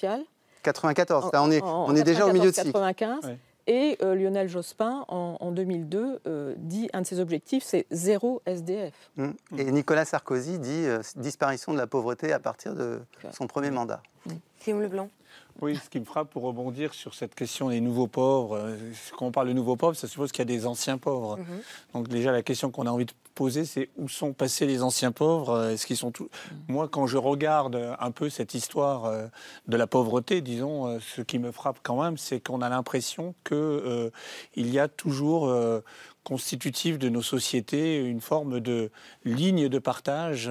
[0.62, 1.30] 94.
[1.32, 3.36] Là, on est, on est déjà au milieu de 95.
[3.66, 6.20] Et Lionel Jospin, en, 2002,
[6.56, 8.94] dit un de ses objectifs, c'est zéro SDF.
[9.16, 9.30] Mm.
[9.58, 10.86] Et Nicolas Sarkozy dit
[11.16, 13.00] disparition de la pauvreté à partir de
[13.32, 14.02] son premier mandat.
[14.62, 15.08] Guillaume Leblanc.
[15.60, 18.76] Oui, ce qui me frappe pour rebondir sur cette question des nouveaux pauvres, euh,
[19.16, 21.36] quand on parle de nouveaux pauvres, ça suppose qu'il y a des anciens pauvres.
[21.36, 21.44] Mhm.
[21.94, 25.12] Donc déjà, la question qu'on a envie de poser, c'est où sont passés les anciens
[25.12, 26.58] pauvres euh, Est-ce qu'ils sont tous mhm.
[26.68, 29.26] Moi, quand je regarde un peu cette histoire euh,
[29.68, 34.10] de la pauvreté, disons, ce qui me frappe quand même, c'est qu'on a l'impression qu'il
[34.56, 35.52] il y a toujours
[36.24, 38.90] constitutive de nos sociétés une forme de
[39.24, 40.50] ligne de partage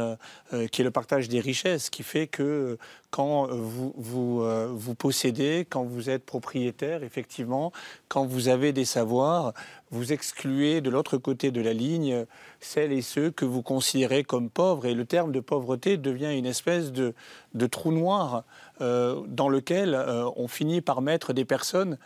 [0.53, 2.77] euh, qui est le partage des richesses, qui fait que
[3.11, 7.71] quand vous, vous, euh, possédez, quand vous êtes propriétaire, effectivement,
[8.07, 9.53] quand vous avez des savoirs,
[9.91, 12.25] vous excluez de l'autre côté de la ligne
[12.59, 14.85] celles et ceux que vous considérez comme pauvres.
[14.85, 17.13] Et le terme de pauvreté devient une espèce de,
[17.71, 18.43] trou noir
[18.81, 19.95] euh, dans lequel
[20.35, 21.97] on finit par mettre des personnes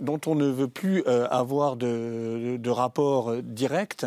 [0.00, 4.06] dont on ne veut plus euh, avoir de, rapport euh, direct,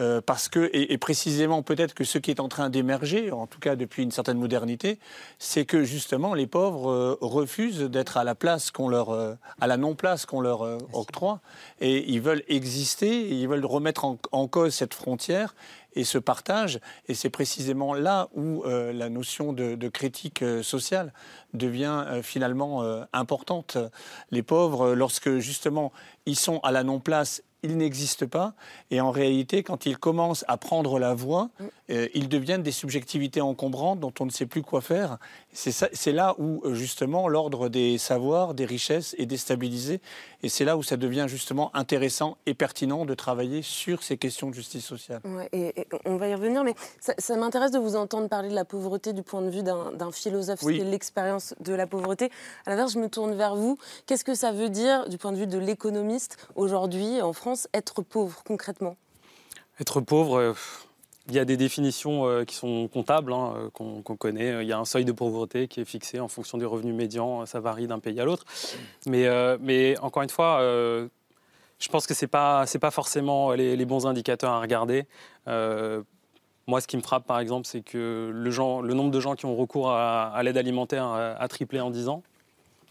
[0.00, 3.58] euh, parce que, et, précisément peut-être que ce qui est en train d'émerger, en tout
[3.60, 4.98] cas depuis une certaine modernité,
[5.38, 10.26] c'est que justement les pauvres refusent d'être à la place qu'on leur, à la non-place
[10.26, 11.40] qu'on leur octroie,
[11.80, 15.54] et ils veulent exister, ils veulent remettre en cause cette frontière
[15.98, 16.78] et ce partage.
[17.08, 21.12] Et c'est précisément là où euh, la notion de, critique euh, sociale
[21.54, 23.76] devient euh, finalement importante.
[24.30, 25.92] Les pauvres, lorsque justement
[26.26, 28.54] ils sont à la non-place ils n'existent pas.
[28.90, 31.64] Et en réalité, quand ils commencent à prendre la voix, mm.
[31.90, 35.18] euh, ils deviennent des subjectivités encombrantes dont on ne sait plus quoi faire.
[35.52, 40.00] C'est là où, euh, justement, l'ordre des savoirs, des richesses est déstabilisé.
[40.42, 44.50] Et c'est là où ça devient justement intéressant et pertinent de travailler sur ces questions
[44.50, 45.20] de justice sociale.
[45.52, 49.12] et, on va y revenir, mais ça, m'intéresse de vous entendre parler de la pauvreté
[49.12, 52.30] du point de vue d'un philosophe, est l'expérience de la pauvreté.
[52.66, 53.78] À l'inverse, je me tourne vers vous.
[54.06, 57.47] Qu'est-ce que ça veut dire du point de vue de l'économiste aujourd'hui en France?
[57.74, 58.96] Être pauvre concrètement
[59.80, 60.52] Être pauvre, euh,
[61.28, 64.62] il y a des définitions euh, qui sont comptables, hein, euh, qu'on connaît.
[64.62, 67.46] Il y a un seuil de pauvreté qui est fixé en fonction des revenus médians.
[67.46, 68.44] Ça varie d'un pays à l'autre.
[69.06, 69.26] Mais,
[69.60, 74.52] mais encore une fois, je pense que ce n'est pas, pas forcément les, bons indicateurs
[74.52, 75.06] à regarder.
[75.46, 79.34] moi, ce qui me frappe, par exemple, c'est que le, genre, le, nombre de gens
[79.34, 82.22] qui ont recours à, l'aide alimentaire a, triplé en 10 ans.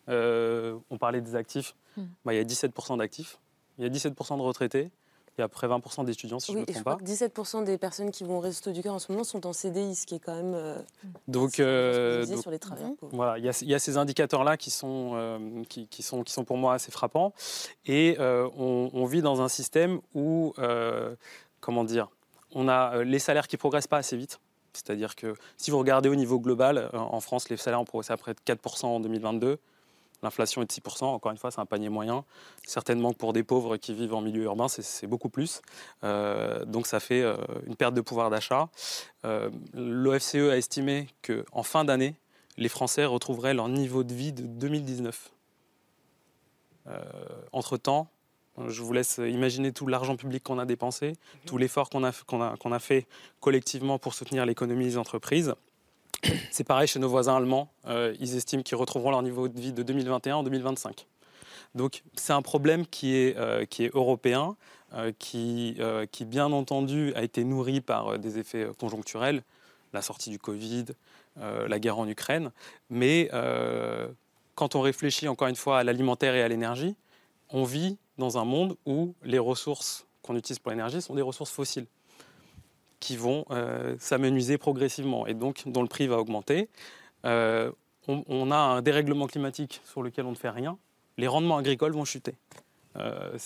[0.08, 1.76] on parlait des actifs.
[1.98, 2.06] Hmm.
[2.24, 3.40] Bah, il y a 17% d'actifs.
[3.78, 4.92] Il y a 17% de retraités.
[5.38, 6.96] Il y a à peu près 20% d'étudiants, si je ne me trompe pas.
[6.96, 9.94] 17% des personnes qui vont au Resto du Cœur en ce moment sont en CDI,
[9.94, 10.56] ce qui est quand même.
[10.56, 10.82] Euh,
[11.28, 16.02] donc, euh, sur les travailleurs Voilà, il y, a, ces indicateurs-là qui, sont, euh, qui,
[16.02, 17.34] sont, qui sont pour moi assez frappants.
[17.86, 20.56] Et on, on, vit dans un système où,
[21.60, 22.10] comment dire,
[22.56, 24.40] on a les salaires qui progressent pas assez vite
[24.74, 28.18] C'est-à-dire que si vous regardez au niveau global, en France, les salaires ont progressé à
[28.18, 29.60] près de 4% en 2022.
[30.24, 32.26] L'inflation est de 6%, encore une fois, c'est un panier moyen.
[32.66, 35.62] Certainement pour des pauvres qui vivent en milieu urbain, c'est beaucoup plus.
[36.04, 38.70] Euh, donc ça fait euh, une perte de pouvoir d'achat.
[39.26, 42.16] Euh, L'OFCE a estimé qu'en fin d'année,
[42.58, 45.32] les Français retrouveraient leur niveau de vie de 2019.
[47.52, 48.08] Entre-temps,
[48.70, 52.80] je vous laisse imaginer tout l'argent public qu'on a dépensé, tout l'effort qu'on a, a
[52.80, 53.08] fait
[53.42, 55.54] collectivement pour soutenir l'économie des entreprises.
[56.52, 57.70] C'est pareil chez nos voisins allemands.
[57.86, 61.06] Euh, ils estiment qu'ils retrouveront leur niveau de vie de 2021 en 2025.
[61.76, 64.56] Donc c'est un problème qui est, euh, qui est européen,
[64.94, 65.80] euh, qui,
[66.12, 69.44] qui bien entendu a été nourri par des effets conjoncturels,
[69.94, 70.86] la sortie du Covid,
[71.36, 72.52] la guerre en Ukraine.
[72.90, 73.30] Mais
[74.56, 76.96] quand on réfléchit encore une fois à l'alimentaire et à l'énergie,
[77.50, 81.52] on vit dans un monde où les ressources qu'on utilise pour l'énergie sont des ressources
[81.52, 81.86] fossiles
[83.00, 86.70] qui vont euh, s'amenuiser progressivement et donc dont le prix va augmenter.
[87.26, 87.72] Euh,
[88.08, 90.78] on, a un dérèglement climatique sur lequel on ne fait rien.
[91.18, 92.36] Les rendements agricoles vont chuter.
[92.96, 93.38] Euh,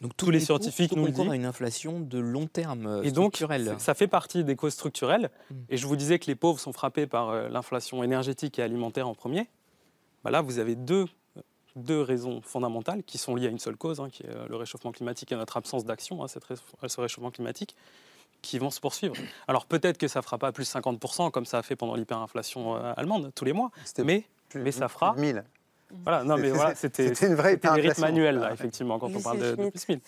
[0.00, 1.30] donc tous les scientifiques nous le disent.
[1.30, 3.42] à une inflation de long terme et donc
[3.78, 5.30] ça fait partie des causes structurelles.
[5.50, 5.54] Hmm.
[5.70, 9.14] Et je vous disais que les pauvres sont frappés par l'inflation énergétique et alimentaire en
[9.14, 9.48] premier.
[10.24, 11.06] Bah là, vous avez deux
[11.76, 14.90] deux raisons fondamentales qui sont liées à une seule cause, hein, qui est le réchauffement
[14.90, 17.76] climatique et notre absence d'action à hein, ce réchauffement climatique
[18.42, 19.14] qui vont se poursuivre.
[19.48, 22.76] Alors peut-être que ça ne fera pas plus 50% comme ça a fait pendant l'hyperinflation
[22.76, 23.70] euh, allemande tous les mois,
[24.04, 24.24] mais,
[24.54, 25.14] mais ça fera...
[25.14, 25.44] 1000.
[26.04, 29.70] Voilà, non mais voilà, c'était une vraie des rythmes manuels, effectivement, quand on parle de,
[29.70, 30.00] plus 1000.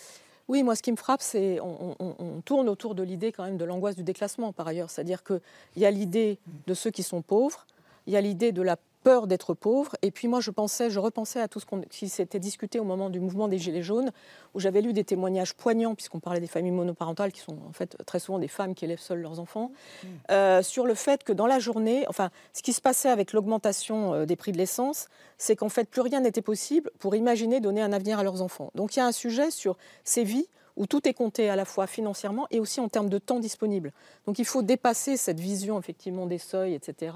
[0.49, 3.57] Oui, moi, ce qui me frappe, c'est on, on, tourne autour de l'idée quand même
[3.57, 4.91] de l'angoisse du déclassement, par ailleurs.
[4.91, 5.41] C'est-à-dire qu'il
[5.77, 7.67] y a l'idée de ceux qui sont pauvres,
[8.07, 9.97] il y a l'idée de la peur d'être pauvre.
[10.03, 13.11] Et puis moi, je pensais, je repensais à tout ce qui s'était discuté au moment
[13.11, 14.11] du mouvement des Gilets jaunes,
[14.55, 17.97] où j'avais lu des témoignages poignants, puisqu'on parlait des familles monoparentales, qui sont en fait
[18.07, 20.07] très souvent des femmes qui élèvent seules leurs enfants, mmh.
[20.31, 24.15] euh, sur le fait que dans la journée, enfin, ce qui se passait avec l'augmentation
[24.15, 27.83] euh, des prix de l'essence, c'est qu'en fait, plus rien n'était possible pour imaginer donner
[27.83, 28.71] un avenir à leurs enfants.
[28.75, 31.65] Donc il y a un sujet sur ces vies où tout est compté à la
[31.65, 33.93] fois financièrement et aussi en termes de temps disponible.
[34.27, 37.13] Donc il faut dépasser cette vision effectivement des seuils, etc.,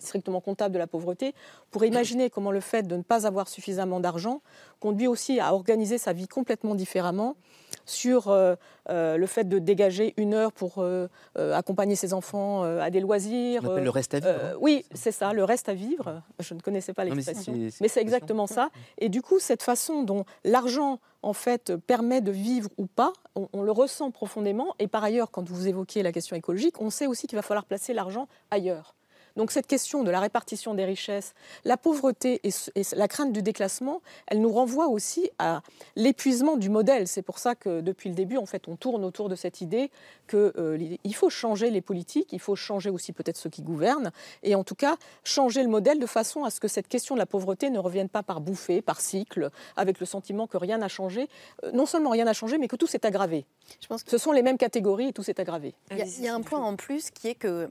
[0.00, 1.34] strictement comptable de la pauvreté,
[1.70, 4.40] pour imaginer comment le fait de ne pas avoir suffisamment d'argent
[4.80, 7.36] conduit aussi à organiser sa vie complètement différemment
[7.84, 8.54] sur euh,
[8.90, 13.62] euh, le fait de dégager une heure pour euh, accompagner ses enfants à des loisirs.
[13.64, 14.30] On appelle le reste à vivre.
[14.30, 14.52] Hein.
[14.60, 16.22] oui, c'est ça, le reste à vivre.
[16.40, 18.70] Je ne connaissais pas l'expression, mais c'est exactement ça.
[18.98, 23.62] Et du coup, cette façon dont l'argent en fait permet de vivre ou pas, on,
[23.62, 24.74] le ressent profondément.
[24.78, 27.64] Et par ailleurs, quand vous évoquez la question écologique, on sait aussi qu'il va falloir
[27.64, 28.95] placer l'argent ailleurs.
[29.36, 32.50] Donc cette question de la répartition des richesses, la pauvreté et,
[32.92, 35.62] la crainte du déclassement, elle nous renvoie aussi à
[35.94, 37.06] l'épuisement du modèle.
[37.06, 39.90] C'est pour ça que depuis le début, en fait, on tourne autour de cette idée
[40.28, 44.10] qu'il euh, faut changer les politiques, il faut changer aussi peut-être ceux qui gouvernent,
[44.42, 47.18] et en tout cas changer le modèle de façon à ce que cette question de
[47.18, 50.88] la pauvreté ne revienne pas par bouffée, par cycle, avec le sentiment que rien n'a
[50.88, 51.28] changé.
[51.64, 53.44] Euh, non seulement rien n'a changé, mais que tout s'est aggravé.
[53.80, 54.10] Je pense que...
[54.10, 55.74] Ce sont les mêmes catégories et tout s'est aggravé.
[55.90, 57.70] il y a un point en plus qui est que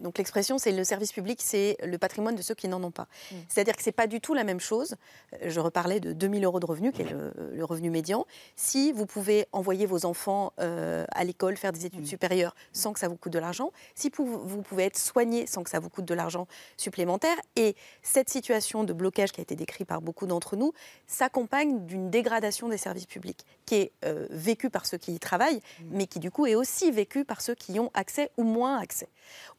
[0.00, 3.06] donc l'expression, c'est le service public, c'est le patrimoine de ceux qui n'en ont pas.
[3.30, 3.36] Mm.
[3.48, 4.96] C'est-à-dire que ce n'est pas du tout la même chose.
[5.34, 8.26] Euh, je reparlais de 2000 euros de revenu, qui est le, revenu médian.
[8.56, 12.06] Si vous pouvez envoyer vos enfants euh, à l'école, faire des études mm.
[12.06, 15.70] supérieures sans que ça vous coûte de l'argent, si vous pouvez être soigné sans que
[15.70, 19.86] ça vous coûte de l'argent supplémentaire, et cette situation de blocage qui a été décrite
[19.86, 20.72] par beaucoup d'entre nous
[21.06, 23.92] s'accompagne d'une dégradation des services publics, qui est
[24.30, 25.84] vécue par ceux qui y travaillent, mm.
[25.90, 28.78] mais qui du coup est aussi vécue par ceux qui y ont accès ou moins
[28.78, 29.08] accès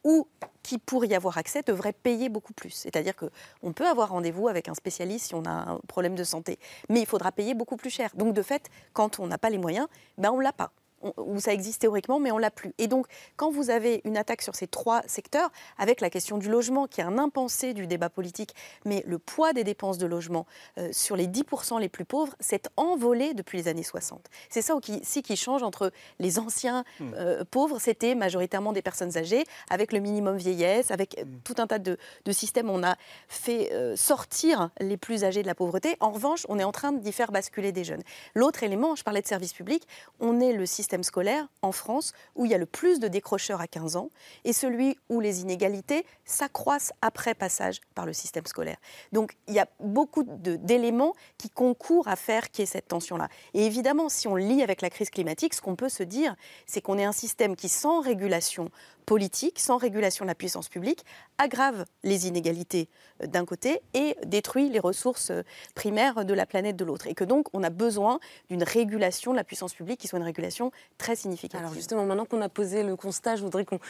[0.04, 0.28] ou
[0.62, 2.70] qui, pour y avoir accès, devrait payer beaucoup plus.
[2.70, 6.58] C'est-à-dire qu'on peut avoir rendez-vous avec un spécialiste si on a un problème de santé,
[6.88, 8.10] mais il faudra payer beaucoup plus cher.
[8.14, 9.88] Donc, de fait, quand on n'a pas les moyens,
[10.18, 10.72] ben on ne l'a pas
[11.16, 12.74] où ça existe théoriquement, mais on l'a plus.
[12.78, 16.48] Et donc, quand vous avez une attaque sur ces trois secteurs, avec la question du
[16.48, 20.46] logement, qui est un impensé du débat politique, mais le poids des dépenses de logement
[20.78, 24.26] euh, sur les 10% les plus pauvres s'est envolé depuis les années 60.
[24.48, 27.12] C'est ça aussi qui change entre les anciens hmm.
[27.14, 31.38] euh, pauvres, c'était majoritairement des personnes âgées, avec le minimum vieillesse, avec hmm.
[31.44, 31.98] tout un tas de,
[32.30, 32.70] systèmes.
[32.70, 32.96] On a
[33.28, 35.96] fait euh, sortir les plus âgés de la pauvreté.
[36.00, 38.02] En revanche, on est en train d'y faire basculer des jeunes.
[38.34, 39.86] L'autre élément, je parlais de services publics,
[40.20, 43.60] on est le système scolaire en France où il y a le plus de décrocheurs
[43.60, 44.10] à 15 ans
[44.44, 48.76] et celui où les inégalités s'accroissent après passage par le système scolaire.
[49.12, 53.28] Donc il y a beaucoup d'éléments qui concourent à faire qu'il y ait cette tension-là.
[53.54, 56.80] Et évidemment, si on lit avec la crise climatique, ce qu'on peut se dire, c'est
[56.80, 58.70] qu'on est un système qui, sans régulation,
[59.06, 61.04] politique, sans régulation de la puissance publique,
[61.38, 62.88] aggrave les inégalités
[63.22, 65.42] euh, d'un côté et détruit les ressources euh,
[65.74, 67.06] primaires de la planète de l'autre.
[67.06, 70.24] Et que donc, on a besoin d'une régulation de la puissance publique qui soit une
[70.24, 71.60] régulation très significative.
[71.60, 73.80] Alors justement, maintenant qu'on a posé le constat, je voudrais qu'on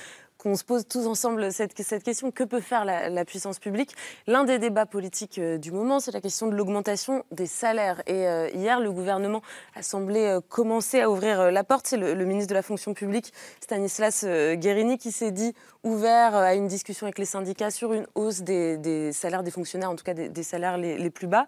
[0.44, 2.30] qu'on se pose tous ensemble cette, question.
[2.30, 3.96] Que peut faire la, puissance publique?
[4.26, 8.02] L'un des débats politiques euh, du moment, c'est la question de l'augmentation des salaires.
[8.07, 9.40] Et euh, hier, le gouvernement
[9.74, 11.87] a semblé euh, commencer à ouvrir la porte.
[11.87, 16.68] C'est le, ministre de la fonction publique, Stanislas Guérini, qui s'est dit ouvert à une
[16.68, 20.42] discussion avec les syndicats sur une hausse des, salaires des fonctionnaires, en tout cas des,
[20.42, 21.46] salaires les, les plus bas.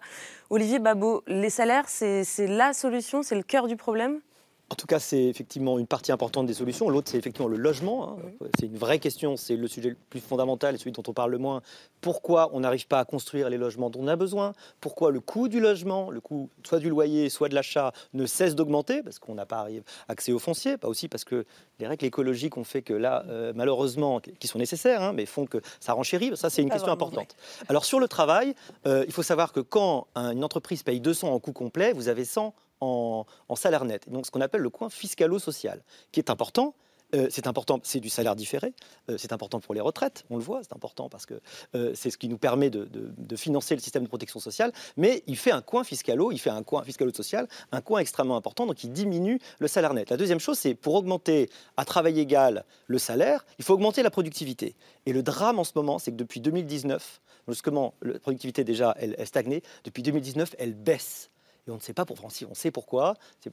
[0.49, 4.21] Olivier Babot, les salaires, c'est la solution, c'est le cœur du problème?
[4.69, 6.89] En tout cas, c'est effectivement une partie importante des solutions.
[6.89, 8.17] L'autre, c'est effectivement le logement.
[8.19, 8.47] hein.
[8.59, 11.31] C'est une vraie question, c'est le sujet le plus fondamental et celui dont on parle
[11.31, 11.61] le moins.
[12.01, 14.51] Pourquoi on n'arrive pas à construire les logements dont on a besoin?
[14.81, 18.55] Pourquoi le coût du logement, le coût soit du loyer, soit de l'achat, ne cesse
[18.55, 19.01] d'augmenter?
[19.03, 19.67] Parce qu'on n'a pas
[20.09, 21.45] accès au foncier, pas aussi parce que
[21.79, 25.45] les règles écologiques ont fait que là, euh, malheureusement, qui sont nécessaires, hein, mais font
[25.45, 26.35] que ça renchérit.
[26.35, 27.37] Ça, c'est une question importante.
[27.69, 28.53] Alors sur le travail,
[28.85, 32.09] euh, il faut savoir que quand un- une entreprise paye 200 en coût complet, vous
[32.09, 34.07] avez 100 en, salaire net.
[34.07, 36.75] Et Donc ce qu'on appelle le coin fiscalo-social, qui est important.
[37.15, 38.73] Euh, c'est important, c'est du salaire différé,
[39.09, 41.39] euh, c'est important pour les retraites, on le voit, c'est important parce que
[41.73, 45.37] euh, c'est ce qui nous permet de financer le système de protection sociale, mais il
[45.37, 48.91] fait un coin fiscalo, il fait un coin fiscalo-social, un coin extrêmement important, donc il
[48.91, 50.09] diminue le salaire net.
[50.09, 54.11] La deuxième chose, c'est pour augmenter à travail égal le salaire, il faut augmenter la
[54.11, 54.75] productivité.
[55.05, 59.15] Et le drame en ce moment, c'est que depuis 2019, justement, la productivité déjà, elle,
[59.17, 61.29] elle stagnait, depuis 2019, elle baisse.
[61.67, 63.15] Et on ne sait pas pour on sait pourquoi.
[63.41, 63.51] C'est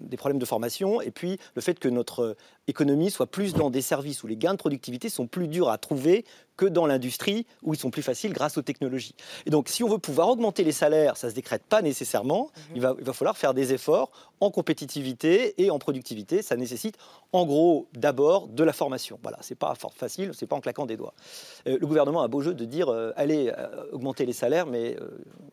[0.00, 2.34] des problèmes de formation et puis le fait que notre
[2.66, 5.76] économie soit plus dans des services où les gains de productivité sont plus durs à
[5.76, 6.24] trouver
[6.56, 9.14] que dans l'industrie où ils sont plus faciles grâce aux technologies.
[9.44, 12.50] Et donc si on veut pouvoir augmenter les salaires, ça ne se décrète pas nécessairement,
[12.74, 16.40] il, va, il va falloir faire des efforts en compétitivité et en productivité.
[16.40, 16.96] Ça nécessite
[17.32, 19.18] en gros d'abord de la formation.
[19.22, 21.12] Voilà, c'est pas fort facile, c'est pas en claquant des doigts.
[21.66, 24.64] Euh, le gouvernement a un beau jeu de dire euh, allez euh, augmenter les salaires,
[24.66, 25.08] mais euh,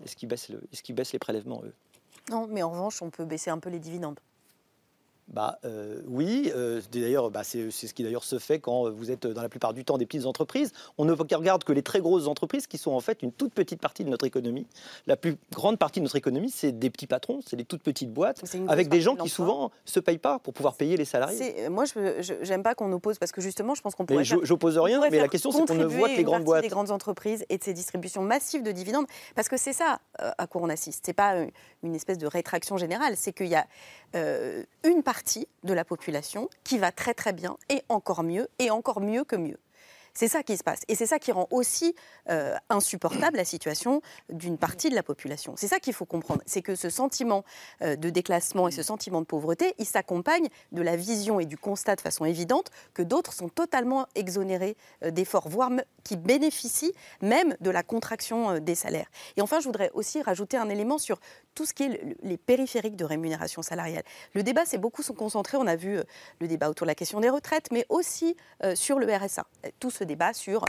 [0.05, 1.73] est-ce qu'ils baissent, le- est-ce qu'ils baissent les prélèvements eux?
[2.29, 4.19] Non, mais en revanche, on peut baisser un peu les dividendes.
[5.29, 9.25] Bah euh, oui, euh, d'ailleurs, bah, c'est ce qui d'ailleurs se fait quand vous êtes
[9.25, 10.71] dans la plupart du temps des petites entreprises.
[10.97, 13.79] On ne regarde que les très grosses entreprises qui sont en fait une toute petite
[13.79, 14.67] partie de notre économie.
[15.07, 18.11] La plus grande partie de notre économie, c'est des petits patrons, c'est des toutes petites
[18.11, 21.55] boîtes avec des gens qui souvent se payent pas pour pouvoir payer les salariés.
[21.65, 24.23] Euh, Moi, je n'aime pas qu'on oppose parce que justement, je pense qu'on pourrait.
[24.23, 26.63] J'oppose rien, mais la question, c'est qu'on ne voit que les grandes boîtes.
[26.63, 29.05] des grandes entreprises et de ces distributions massives de dividendes,
[29.35, 31.03] parce que c'est ça euh, à quoi on assiste.
[31.05, 31.35] C'est pas
[31.81, 33.65] une espèce de rétraction générale, c'est qu'il y a
[34.83, 35.12] une partie
[35.63, 39.35] de la population qui va très très bien et encore mieux et encore mieux que
[39.35, 39.59] mieux.
[40.13, 40.81] C'est ça qui se passe.
[40.87, 41.95] Et c'est ça qui rend aussi
[42.29, 45.55] euh, insupportable la situation d'une partie de la population.
[45.57, 46.41] C'est ça qu'il faut comprendre.
[46.45, 47.43] C'est que ce sentiment
[47.81, 51.57] euh, de déclassement et ce sentiment de pauvreté, il s'accompagne de la vision et du
[51.57, 55.71] constat de façon évidente que d'autres sont totalement exonérés euh, d'efforts, voire
[56.03, 59.07] qui bénéficient même de la contraction des salaires.
[59.37, 61.19] Et enfin, je voudrais aussi rajouter un élément sur
[61.55, 64.03] tout ce qui est le- les périphériques de rémunération salariale.
[64.33, 66.03] Le débat s'est beaucoup concentré, on a vu euh,
[66.39, 69.45] le débat autour de la question des retraites, mais aussi euh, sur le RSA.
[69.65, 70.65] Euh, Tout ce débat sur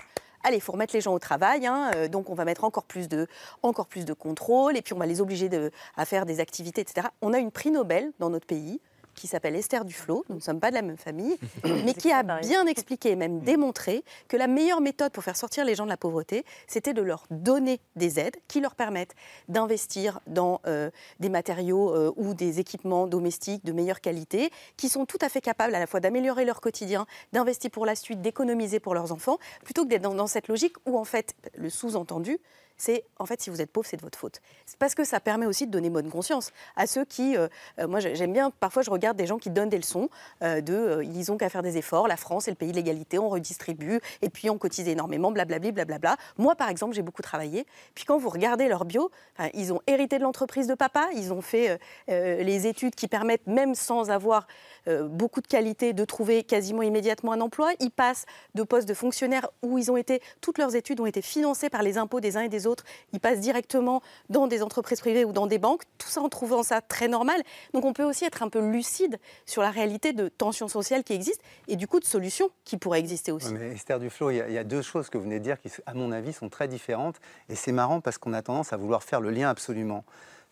[0.47, 3.09] allez, il faut remettre les gens au travail, hein, donc on va mettre encore plus
[3.09, 3.27] de,
[3.63, 5.49] encore plus de contrôle, et puis on va les obliger
[5.97, 7.09] à faire des activités, etc.
[7.23, 8.79] On a une prix Nobel dans notre pays
[9.15, 11.37] qui s'appelle Esther Duflo, nous ne sommes pas de la même famille,
[11.85, 15.65] mais qui a bien expliqué et même démontré que la meilleure méthode pour faire sortir
[15.65, 19.15] les gens de la pauvreté, c'était de leur donner des aides qui leur permettent
[19.49, 25.07] d'investir dans euh, des matériaux euh, ou des équipements domestiques de meilleure qualité, qui sont
[25.07, 28.81] tout à fait capables à la fois d'améliorer leur quotidien, d'investir pour la suite, d'économiser
[28.81, 32.39] pour leurs enfants, plutôt que d'être dans, dans cette logique où en fait le sous-entendu,
[32.77, 34.41] c'est en fait si vous êtes pauvre, c'est de votre faute.
[34.79, 38.01] Parce que ça permet aussi de donner bonne conscience à ceux qui, euh, euh, moi
[38.01, 40.09] j'aime bien, parfois je regarde des gens qui donnent des leçons
[40.43, 43.19] euh, de, ils ont qu'à faire des efforts, la France est le pays de l'égalité,
[43.19, 46.17] on redistribue et puis on cotise énormément, blablabli, blablabla.
[46.39, 49.11] Moi par exemple j'ai beaucoup travaillé, puis quand vous regardez leur bio,
[49.55, 53.75] ils ont hérité de l'entreprise de papa, ils ont fait les études qui permettent même
[53.75, 54.47] sans avoir
[54.87, 59.49] beaucoup de qualité de trouver quasiment immédiatement un emploi, ils passent de postes de fonctionnaires
[59.63, 62.43] où ils ont été, toutes leurs études ont été financées par les impôts des uns
[62.43, 66.09] et des autres, ils passent directement dans des entreprises privées ou dans des banques, tout
[66.09, 67.41] ça en trouvant ça très normal.
[67.73, 71.13] Donc on peut aussi être un peu lucide sur la réalité de tensions sociales qui
[71.13, 73.53] existent et du coup de solutions qui pourraient exister aussi.
[73.53, 75.95] Mais Esther Duflo, il y a deux choses que vous venez de dire qui, à
[75.95, 77.17] mon avis, sont très différentes.
[77.49, 80.05] Et c'est marrant parce qu'on a tendance à vouloir faire le lien absolument.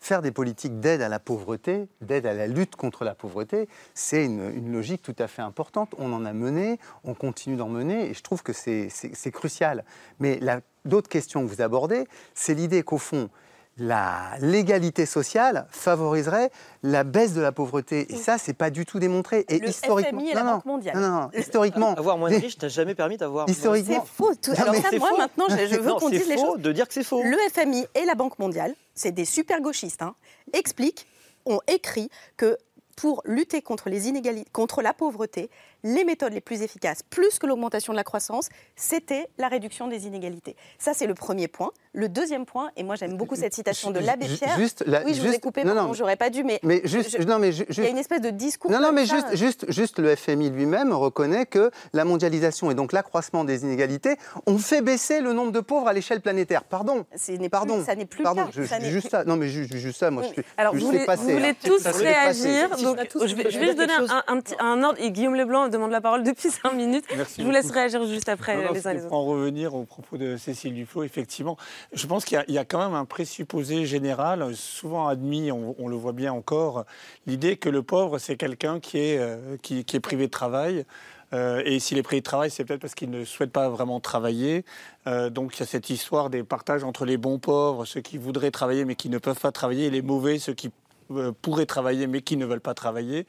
[0.03, 4.25] Faire des politiques d'aide à la pauvreté, d'aide à la lutte contre la pauvreté, c'est
[4.25, 5.95] une, logique tout à fait importante.
[5.97, 9.85] On en a mené, on continue d'en mener, et je trouve que c'est crucial.
[10.19, 10.41] Mais
[10.83, 13.29] d'autres questions que vous abordez, c'est l'idée qu'au fond,
[13.77, 16.51] la l'égalité sociale favoriserait
[16.83, 18.05] la baisse de la pauvreté.
[18.13, 19.45] Et ça, c'est pas du tout démontré.
[19.49, 20.95] Et Le historiquement, FMI et la non, non, Banque mondiale.
[20.99, 23.47] non, non, non, historiquement, Avoir moins de riches n'a jamais permis d'avoir.
[23.47, 24.05] moins- Historiquement.
[24.05, 24.35] C'est faux.
[24.41, 25.17] Tout- Non, Alors ça, moi, faux.
[25.17, 26.59] maintenant, je, je veux qu'on dise les faux choses.
[26.61, 27.23] de dire que c'est faux.
[27.23, 30.13] Le FMI et la Banque mondiale, c'est des super gauchistes, hein,
[30.53, 31.07] expliquent,
[31.45, 32.57] ont écrit que
[32.95, 35.49] pour lutter contre les inégalités, contre la pauvreté,
[35.83, 40.07] les méthodes les plus efficaces, plus que l'augmentation de la croissance, c'était la réduction des
[40.07, 40.55] inégalités.
[40.79, 41.71] Ça, c'est le premier point.
[41.95, 44.57] Le deuxième point, et moi j'aime beaucoup cette citation de l'abbé Pierre.
[44.57, 46.81] juste la- oui, je vous ai juste- coupé, non, non, j'aurais pas dû, mais, mais
[46.85, 48.71] juste, je- non, mais ju- il y a juste- une espèce de discours.
[48.71, 49.15] Non, non, mais ça.
[49.15, 54.15] juste, juste, juste le FMI lui-même reconnaît que la mondialisation et donc l'accroissement des inégalités
[54.47, 56.63] ont fait baisser le nombre de pauvres à l'échelle planétaire.
[56.63, 57.05] Pardon.
[57.51, 57.83] Pardon.
[57.85, 58.51] ça n'est plus le Pardon, cas.
[58.55, 59.23] je, Ça juste ça.
[59.25, 60.41] Non, mais juste, juste ça, moi, je suis.
[60.57, 61.55] Alors, je vous voulez, passé, vous voulez hein.
[61.63, 62.69] tous réagir.
[62.77, 64.99] Donc, je vais, je vais juste donner un, un petit, un ordre.
[64.99, 67.05] Et Guillaume Leblanc demande la parole depuis 5 minutes.
[67.15, 69.09] Merci je vous laisse réagir juste après Non, non, les uns c'était les autres.
[69.09, 71.57] pour en revenir au propos de Cécile Duflot, effectivement,
[71.93, 75.51] je pense qu'il y a- il y, a quand même un présupposé général, souvent admis,
[75.51, 76.85] on, on le voit bien encore,
[77.27, 80.85] l'idée que le pauvre, c'est quelqu'un qui, est, euh, qui, qui est privé de travail.
[81.33, 83.99] Euh, et s'il est privé de travail, c'est peut-être parce qu'il ne souhaite pas vraiment
[83.99, 84.63] travailler.
[85.07, 88.19] Euh, donc il y a cette histoire des partages entre les bons pauvres, ceux qui
[88.19, 90.69] voudraient travailler mais qui ne peuvent pas travailler, et les mauvais, ceux qui
[91.11, 93.25] euh, pourraient travailler mais qui ne veulent pas travailler.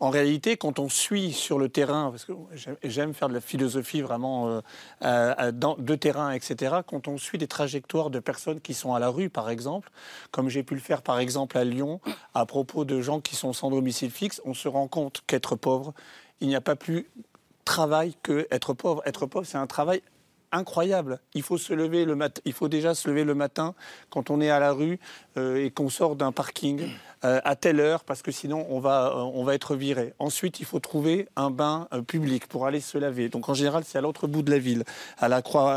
[0.00, 2.32] En réalité, quand on suit sur le terrain, parce que
[2.84, 4.60] j'aime- faire de la philosophie vraiment euh,
[5.02, 9.08] euh, de terrain, etc., quand on suit des trajectoires de personnes qui sont à la
[9.08, 9.90] rue, par exemple,
[10.30, 12.00] comme j'ai pu le faire par exemple à Lyon,
[12.34, 15.94] à propos de gens qui sont sans domicile fixe, on se rend compte qu'être pauvre,
[16.40, 17.08] il n'y a pas plus
[17.64, 19.02] travail que être pauvre.
[19.04, 20.00] Être pauvre, c'est un travail
[20.52, 21.20] incroyable.
[21.34, 23.74] Il faut se lever le mat- il faut déjà se lever le matin
[24.08, 24.98] quand on est à la rue
[25.36, 26.88] et qu'on sort d'un parking
[27.24, 30.14] euh, à telle heure parce que sinon on va euh, on va être viré.
[30.18, 33.28] Ensuite, il faut trouver un bain euh, public pour aller se laver.
[33.28, 34.84] Donc en général, c'est à l'autre bout de la ville.
[35.18, 35.74] À la Croix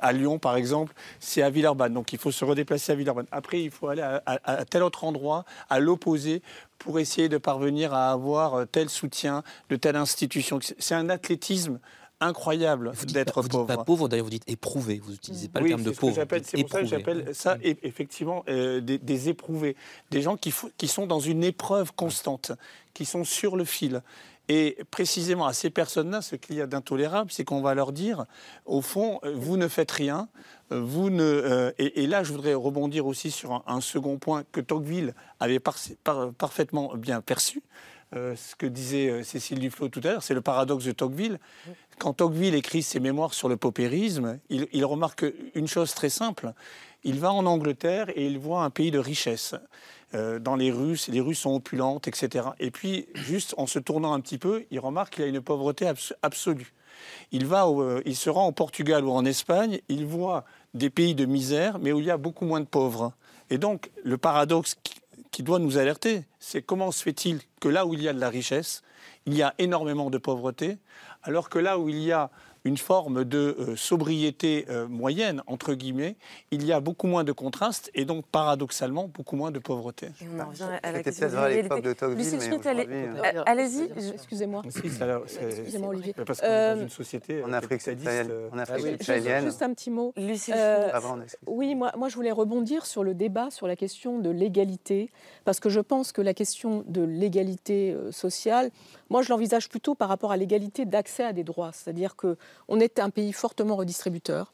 [0.00, 1.94] à Lyon par exemple, c'est à Villeurbanne.
[1.94, 3.26] Donc il faut se redéplacer à Villeurbanne.
[3.32, 6.42] Après, il faut aller à, à- tel autre endroit à l'opposé
[6.78, 10.60] pour essayer de parvenir à avoir tel soutien de telle institution.
[10.78, 11.80] C'est un athlétisme
[12.20, 13.66] incroyable d'être Vous pauvre.
[13.66, 15.00] dites pas pauvre, d'ailleurs vous dites éprouvé.
[15.02, 16.12] Vous n'utilisez pas Oui, le terme de ce pauvre.
[16.12, 19.76] vous C'est pour ça que j'appelle ça effectivement euh, des, des éprouvés,
[20.10, 20.52] des gens qui,
[20.88, 22.52] sont dans une épreuve constante,
[22.94, 24.02] qui sont sur le fil.
[24.50, 28.24] Et précisément à ces personnes-là, ce qu'il y a d'intolérable, c'est qu'on va leur dire,
[28.64, 30.28] au fond, euh, vous ne faites rien,
[30.72, 31.22] euh, vous ne.
[31.22, 35.12] euh, et, et là, je voudrais rebondir aussi sur un, un second point que Tocqueville
[35.38, 37.62] avait par- par- parfaitement bien perçu.
[38.16, 41.38] Euh, ce que disait euh, Cécile Duflot tout à l'heure, c'est le paradoxe de Tocqueville.
[41.98, 46.52] Quand Tocqueville écrit ses mémoires sur le paupérisme, il, remarque une chose très simple.
[47.04, 49.54] Il va en Angleterre et il voit un pays de richesse.
[50.14, 52.48] Euh, dans les rues, les rues sont opulentes, etc.
[52.60, 55.42] Et puis, juste en se tournant un petit peu, il remarque qu'il y a une
[55.42, 56.72] pauvreté abs- absolue.
[57.30, 57.68] Il, va
[58.06, 60.44] il se rend au Portugal ou en Espagne, il voit
[60.74, 63.12] des pays de misère, mais où il y a beaucoup moins de pauvres.
[63.50, 64.76] Et donc, le paradoxe
[65.30, 68.20] qui, doit nous alerter, c'est comment se fait-il que là où il y a de
[68.20, 68.82] la richesse,
[69.26, 70.78] il y a énormément de pauvreté,
[71.22, 72.30] alors que là où il y a
[72.68, 76.16] une forme de euh, sobriété euh, moyenne, entre guillemets,
[76.50, 80.08] il y a beaucoup moins de contrastes et donc paradoxalement beaucoup moins de pauvreté.
[80.22, 82.38] On en revient à la question de l'époque de Tocqueville,
[82.88, 83.88] mais euh, allez-y.
[84.12, 84.62] Excusez-moi.
[84.66, 86.14] Excusez-moi, Olivier.
[86.26, 89.40] Parce qu'on est dans une société En Afrique euh, en Afrique ah.
[89.40, 90.12] Juste un petit mot.
[90.18, 91.40] Euh, explique.
[91.46, 95.10] oui, moi, moi je voulais rebondir sur le débat sur la question de l'égalité,
[95.44, 98.70] parce que je pense que la question de l'égalité euh, sociale,
[99.10, 101.70] moi je l'envisage plutôt par rapport à l'égalité d'accès à des droits.
[101.72, 104.52] C'est-à-dire qu'on est un pays fortement redistributeur.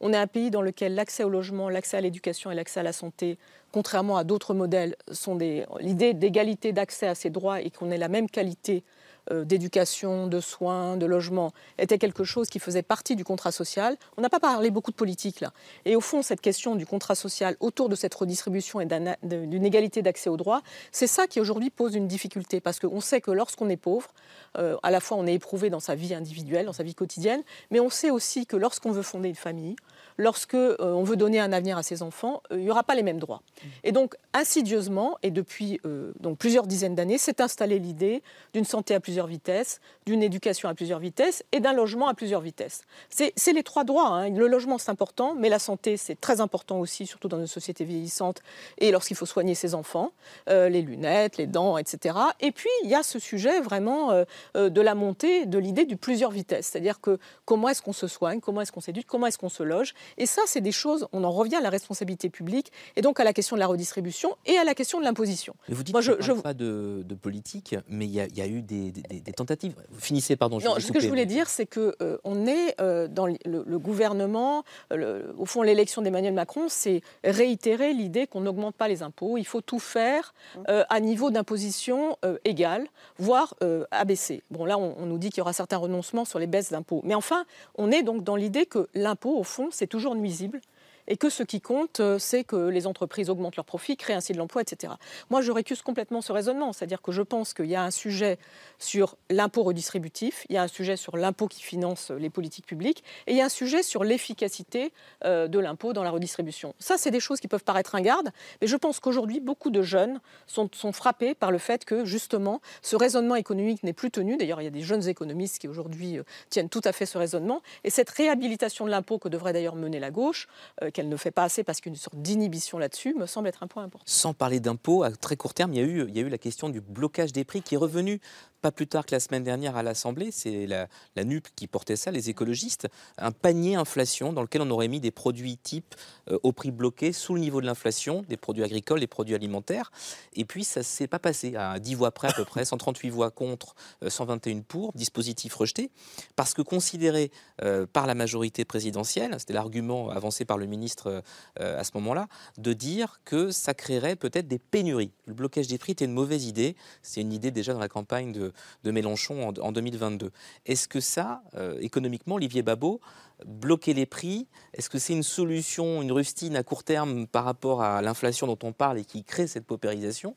[0.00, 2.82] On est un pays dans lequel l'accès au logement, l'accès à l'éducation et l'accès à
[2.84, 3.38] la santé,
[3.72, 5.36] contrairement à d'autres modèles, sont
[5.80, 8.84] l'idée d'égalité d'accès à ces droits et qu'on ait la même qualité
[9.32, 13.96] d'éducation, de soins, de logement, était quelque chose qui faisait partie du contrat social.
[14.16, 15.52] On n'a pas parlé beaucoup de politique là.
[15.84, 19.64] Et au fond, cette question du contrat social autour de cette redistribution et d'un- d'une
[19.64, 20.62] égalité d'accès aux droits,
[20.92, 22.60] c'est ça qui aujourd'hui pose une difficulté.
[22.60, 24.12] Parce qu'on sait que lorsqu'on est pauvre,
[24.58, 27.42] euh, à la fois on est éprouvé dans sa vie individuelle, dans sa vie quotidienne,
[27.70, 29.76] mais on sait aussi que lorsqu'on veut fonder une famille,
[30.18, 32.94] lorsque euh, on veut donner un avenir à ses enfants, euh, il n'y aura pas
[32.94, 33.42] les mêmes droits.
[33.82, 38.22] Et donc, insidieusement, et depuis euh, donc plusieurs dizaines d'années, s'est installée l'idée
[38.52, 42.40] d'une santé à plusieurs vitesses, d'une éducation à plusieurs vitesses et d'un logement à plusieurs
[42.40, 42.82] vitesses.
[43.08, 44.08] C'est les trois droits.
[44.08, 44.30] hein.
[44.30, 47.84] Le logement, c'est important, mais la santé, c'est très important aussi, surtout dans une société
[47.84, 48.42] vieillissante
[48.78, 50.10] et lorsqu'il faut soigner ses enfants,
[50.48, 52.16] euh, les lunettes, les dents, etc.
[52.40, 54.24] Et puis, il y a ce sujet vraiment euh,
[54.56, 56.66] euh, de la montée de l'idée du plusieurs vitesses.
[56.66, 59.62] C'est-à-dire que comment est-ce qu'on se soigne, comment est-ce qu'on s'éduque, comment est-ce qu'on se
[59.62, 59.94] loge.
[60.18, 63.24] Et ça, c'est des choses, on en revient à la responsabilité publique et donc à
[63.24, 65.54] la question de la redistribution et à la question de l'imposition.
[65.68, 68.26] Mais vous dites Moi, je- ne je- pas de, de politique, mais il y, a-
[68.26, 69.74] il y a eu des, des- des, des tentatives.
[69.90, 70.58] Vous finissez, pardon.
[70.58, 73.78] Non, ce que je voulais dire, c'est que euh, on est euh, dans le, le
[73.78, 74.64] gouvernement.
[74.92, 79.36] euh, le- au fond, l'élection d'Emmanuel Macron, c'est réitérer l'idée qu'on n'augmente pas les impôts.
[79.38, 80.34] Il faut tout faire
[80.68, 82.86] euh, à niveau d'imposition euh, égal,
[83.18, 84.42] voire euh, abaissé.
[84.50, 87.00] Bon, là, on, on nous dit qu'il y aura certains renoncements sur les baisses d'impôts.
[87.04, 87.44] Mais enfin,
[87.76, 90.60] on est donc dans l'idée que l'impôt, au fond, c'est toujours nuisible
[91.08, 94.32] et que ce qui compte, euh, c'est que les entreprises augmentent leurs profits, créent ainsi
[94.32, 94.94] de l'emploi, etc.
[95.30, 98.38] Moi, je récuse complètement ce raisonnement, c'est-à-dire que je pense qu'il y a un sujet
[98.78, 103.04] sur l'impôt redistributif, il y a un sujet sur l'impôt qui finance les politiques publiques,
[103.26, 104.92] et il y a un sujet sur l'efficacité
[105.24, 106.74] euh, de l'impôt dans la redistribution.
[106.78, 108.30] Ça, c'est des choses qui peuvent paraître ringardes,
[108.60, 112.60] mais je pense qu'aujourd'hui, beaucoup de jeunes sont, sont frappés par le fait que, justement,
[112.82, 114.36] ce raisonnement économique n'est plus tenu.
[114.36, 117.18] D'ailleurs, il y a des jeunes économistes qui, aujourd'hui, euh, tiennent tout à fait ce
[117.18, 117.62] raisonnement.
[117.84, 120.48] Et cette réhabilitation de l'impôt que devrait d'ailleurs mener la gauche,
[120.94, 123.48] qu'elle ne fait pas assez parce qu'il y a une sorte d'inhibition là-dessus, me semble
[123.48, 124.04] être un point important.
[124.06, 126.30] Sans parler d'impôts, à très court terme, il y, a eu, il y a eu
[126.30, 128.20] la question du blocage des prix qui est revenu
[128.64, 130.30] pas plus tard que la semaine dernière à l'Assemblée.
[130.30, 132.88] C'est la, la NUP qui portait ça, les écologistes.
[133.18, 135.94] Un panier inflation dans lequel on aurait mis des produits type
[136.30, 139.92] euh, au prix bloqué sous le niveau de l'inflation, des produits agricoles, des produits alimentaires.
[140.32, 143.10] Et puis ça ne s'est pas passé à 10 voix près à peu près, 138
[143.10, 145.90] voix contre, euh, 121 pour, dispositif rejeté,
[146.34, 147.30] parce que considéré
[147.62, 151.20] euh, par la majorité présidentielle, c'était l'argument avancé par le ministre euh,
[151.56, 152.28] à ce moment-là,
[152.58, 155.12] de dire que ça créerait peut-être des pénuries.
[155.26, 156.76] Le blocage des prix était une mauvaise idée.
[157.02, 158.52] C'est une idée déjà dans la campagne de,
[158.84, 160.30] de Mélenchon en, en 2022.
[160.66, 163.00] Est-ce que ça, euh, économiquement, Olivier Babot,
[163.44, 167.82] bloquer les prix, est-ce que c'est une solution, une rustine à court terme par rapport
[167.82, 170.36] à l'inflation dont on parle et qui crée cette paupérisation?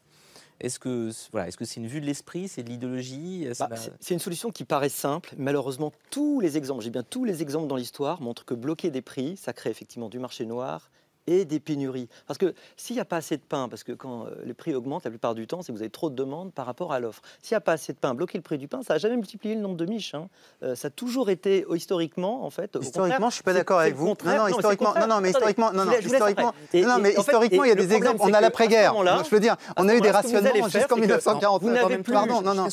[0.60, 3.76] Est-ce que voilà, est-ce que c'est une vue de l'esprit, c'est de l'idéologie ça Bah,
[4.00, 5.34] C'est une solution qui paraît simple.
[5.38, 9.02] Malheureusement, tous les exemples, j'ai bien tous les exemples dans l'histoire, montrent que bloquer des
[9.02, 10.90] prix, ça crée effectivement du marché noir
[11.28, 12.08] et des pénuries.
[12.26, 14.74] Parce que s'il n'y a pas assez de pain, parce que quand euh, les prix
[14.74, 17.00] augmentent, la plupart du temps, c'est que vous avez trop de demandes par rapport à
[17.00, 17.22] l'offre.
[17.42, 19.16] S'il n'y a pas assez de pain, bloquer le prix du pain, ça n'a jamais
[19.18, 20.14] multiplié le nombre de miches.
[20.16, 20.30] hein.
[20.64, 22.78] Euh, ça a toujours été, euh, historiquement, en fait.
[22.82, 24.08] Historiquement, je suis pas d'accord avec vous.
[24.08, 27.72] Non, non, historiquement, non, non, mais historiquement, non, non, historiquement, non, mais historiquement, il y
[27.72, 28.22] a des exemples.
[28.22, 28.94] On a l'après-guerre.
[29.24, 31.62] Je veux dire, on a eu des rationnements jusqu'en c'est que 1949.
[31.62, 32.68] vous n'avez plus- Pardon, non, non.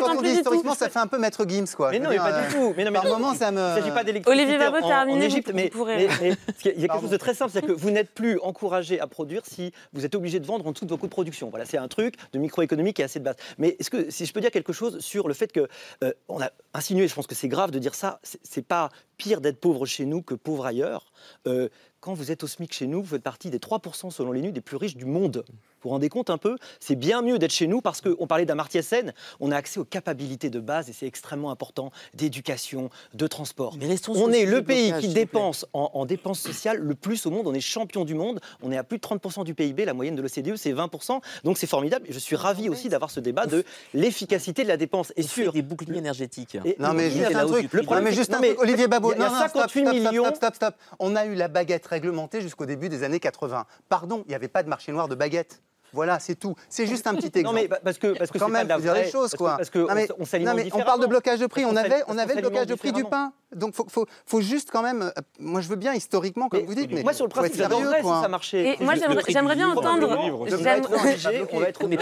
[0.00, 1.90] Quand on dit historiquement, ça fait un peu maître Gims, quoi.
[1.90, 2.74] Mais non, mais pas du tout.
[2.76, 3.58] Mais non, mais Par moment, ça me.
[3.58, 6.80] Il ne s'agit pas d'électricité Olivier Babot, en, terminez, en Égypte, mais, pourrez- mais- il
[6.80, 9.42] y a quelque chose de très simple, c'est que vous n'êtes plus encouragé à produire
[9.46, 11.50] si vous êtes obligé de vendre en dessous de vos coûts de production.
[11.50, 13.36] Voilà, c'est un truc de microéconomie qui est assez de base.
[13.58, 15.68] Mais est-ce que, si je peux dire quelque chose sur le fait que
[16.04, 18.88] euh, on a insinué, je pense que c'est grave de dire ça, c'est c'est pas
[19.18, 21.12] pire d'être pauvre chez nous que pauvre ailleurs.
[21.46, 21.68] Euh,
[22.00, 24.60] quand vous êtes au SMIC chez nous, vous faites partie des 3% selon l'ONU des
[24.60, 25.44] plus riches du monde.
[25.82, 26.56] Vous vous rendez compte un peu?
[26.80, 29.84] C'est bien mieux d'être chez nous parce qu'on parlait d'Amartya Sen, on a accès aux
[29.84, 33.76] capacités de base et c'est extrêmement important d'éducation, de transport.
[33.78, 37.26] Mais restons on est le pays blocage, qui dépense en, en dépenses sociales le plus
[37.26, 37.46] au monde.
[37.46, 38.40] On est champion du monde.
[38.62, 39.84] On est à plus de 30% du PIB.
[39.84, 41.20] La moyenne de l'OCDE, c'est 20%.
[41.44, 42.06] Donc c'est formidable.
[42.08, 43.64] Et je suis ravi aussi d'avoir ce débat de
[43.94, 45.12] l'efficacité de la dépense.
[45.16, 46.56] Et sur des boucliers énergétiques.
[46.64, 47.72] Et- Non, mais juste un truc.
[47.72, 48.58] Le Non, problème, mais juste un truc.
[48.60, 50.24] Olivier Babot, non, non, stop, 58 stop, stop, millions.
[50.24, 50.74] Stop, stop, stop.
[50.98, 53.66] On a eu la baguette réglementée jusqu'au début des années 80.
[53.88, 55.60] Pardon, il n'y avait pas de marché noir de baguettes.
[55.92, 56.54] Voilà, c'est tout.
[56.68, 57.44] C'est juste un petit exemple.
[57.46, 59.30] Non, mais pa- parce que- parce que quand c'est pas même, de la les choses,
[59.30, 59.56] parce que- quoi.
[59.56, 61.64] parce que Non, on mais- on non, mais on parle de blocage de prix.
[61.64, 63.32] On qu'on avait, on avait qu'on le blocage de prix du pain.
[63.54, 65.02] Donc, faut, faut, faut juste quand même.
[65.02, 65.10] euh,
[65.40, 67.96] Moi, je veux bien historiquement, comme vous dites, mais Moi, sur le principe, j'adorerais sérieux,
[67.98, 68.20] si quoi.
[68.20, 68.76] ça marchait.
[68.78, 68.92] Et moi,
[69.28, 70.06] j'aimerais bien entendre.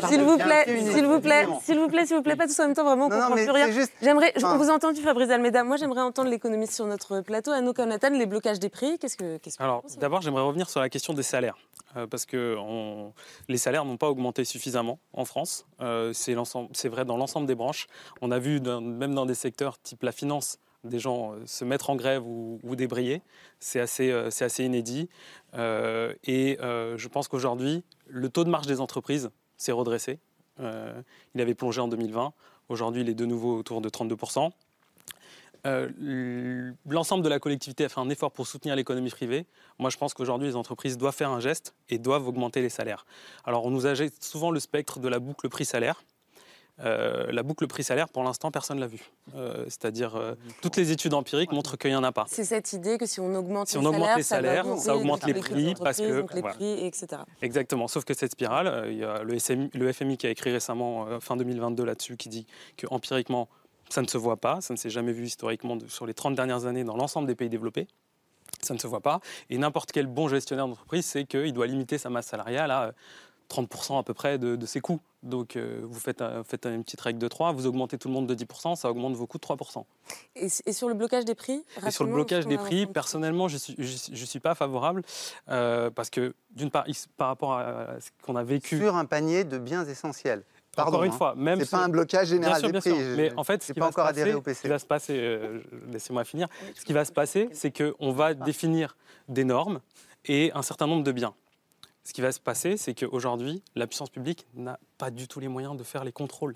[0.09, 2.65] S'il vous plaît, s'il vous plaît, s'il vous plaît, s'il vous plaît, pas tous en
[2.65, 3.69] même temps, vraiment, on Non, non, comprend mais plus rien.
[4.03, 5.63] J'aimerais, on vous a entendu, Fabrice Almeida.
[5.65, 7.53] Moi, j'aimerais entendre l'économiste sur notre plateau.
[7.53, 8.99] Anouk Nathan, les blocages des prix.
[8.99, 11.57] Qu'est-ce que, qu'est-ce que Alors, d'abord, j'aimerais revenir sur la question des salaires.
[11.97, 12.57] euh, parce que
[13.49, 15.67] les salaires n'ont pas augmenté suffisamment en France.
[15.81, 17.87] Euh, c'est vrai dans l'ensemble des branches.
[18.21, 21.91] On a vu, même dans des secteurs type la finance, des gens euh, se mettre
[21.91, 23.23] en grève ou, ou débrayer.
[23.59, 25.09] C'est assez, euh, inédit.
[25.55, 30.19] Et je pense qu'aujourd'hui, le taux de marge des entreprises s'est redressé.
[30.59, 32.33] Il avait plongé en 2020.
[32.69, 34.51] Aujourd'hui, il est de nouveau autour de 32%.
[35.67, 39.47] Euh, L'ensemble de la collectivité a fait un effort pour soutenir l'économie privée.
[39.79, 43.05] Moi, je pense qu'aujourd'hui, les entreprises doivent faire un geste et doivent augmenter les salaires.
[43.45, 46.03] Alors, on nous agite souvent le spectre de la boucle prix-salaire.
[46.81, 49.11] Euh, la boucle prix-salaire, pour l'instant, personne ne l'a vue.
[49.35, 52.27] Euh, C'est-à-dire, euh, toutes les études empiriques montrent qu'il n'y en a pas.
[52.29, 54.97] C'est cette idée que si on augmente Si les on augmente salaires, les ça salaires,
[54.97, 56.55] augmente les prix parce que- entreprises, donc les voilà.
[56.57, 57.23] prix, etc.
[57.41, 60.53] Exactement, sauf que cette spirale, il y a le, SMI le FMI qui a écrit
[60.53, 62.47] récemment, fin 2022, là-dessus, qui dit
[62.77, 63.49] que empiriquement,
[63.89, 66.35] ça ne se voit pas, ça ne s'est jamais vu historiquement de- sur les 30
[66.35, 67.87] dernières années dans l'ensemble des pays développés.
[68.63, 69.21] Ça ne se voit pas.
[69.51, 72.93] Et n'importe quel bon gestionnaire d'entreprise sait qu'il doit limiter sa masse salariale à euh,
[73.49, 74.99] 30% à peu près de, de ses coûts.
[75.23, 78.15] Donc euh, vous faites, un- faites une petite règle de 3, vous augmentez tout le
[78.15, 79.85] monde de 10%, ça augmente vos coûts de 3%.
[80.35, 83.55] Et, et sur le blocage des prix Et sur le blocage des prix, personnellement, je
[83.55, 85.03] ne suis, je, suis- je suis pas favorable
[85.49, 88.79] euh, parce que, d'une part, par rapport à ce qu'on a vécu.
[88.79, 90.43] Sur un panier de biens essentiels.
[90.77, 91.17] Pardon, Encore une hein.
[91.17, 92.91] fois, même C'est ce- pas un blocage général Bien sûr, des bien prix.
[92.91, 93.17] sûr.
[93.17, 94.55] Mais en fait, ce qui pas va se encore adhéré passer- au PC.
[94.59, 95.61] Ce qui va se passer, euh,
[95.91, 96.49] laissez-moi finir.
[96.75, 98.97] Ce qui va se passer, c'est qu'on va définir
[99.29, 99.81] des normes
[100.27, 101.35] et un certain nombre de biens.
[102.05, 105.49] Ce qui va se passer, c'est qu'aujourd'hui, la puissance publique n'a pas du tout les
[105.49, 106.55] moyens de faire les contrôles.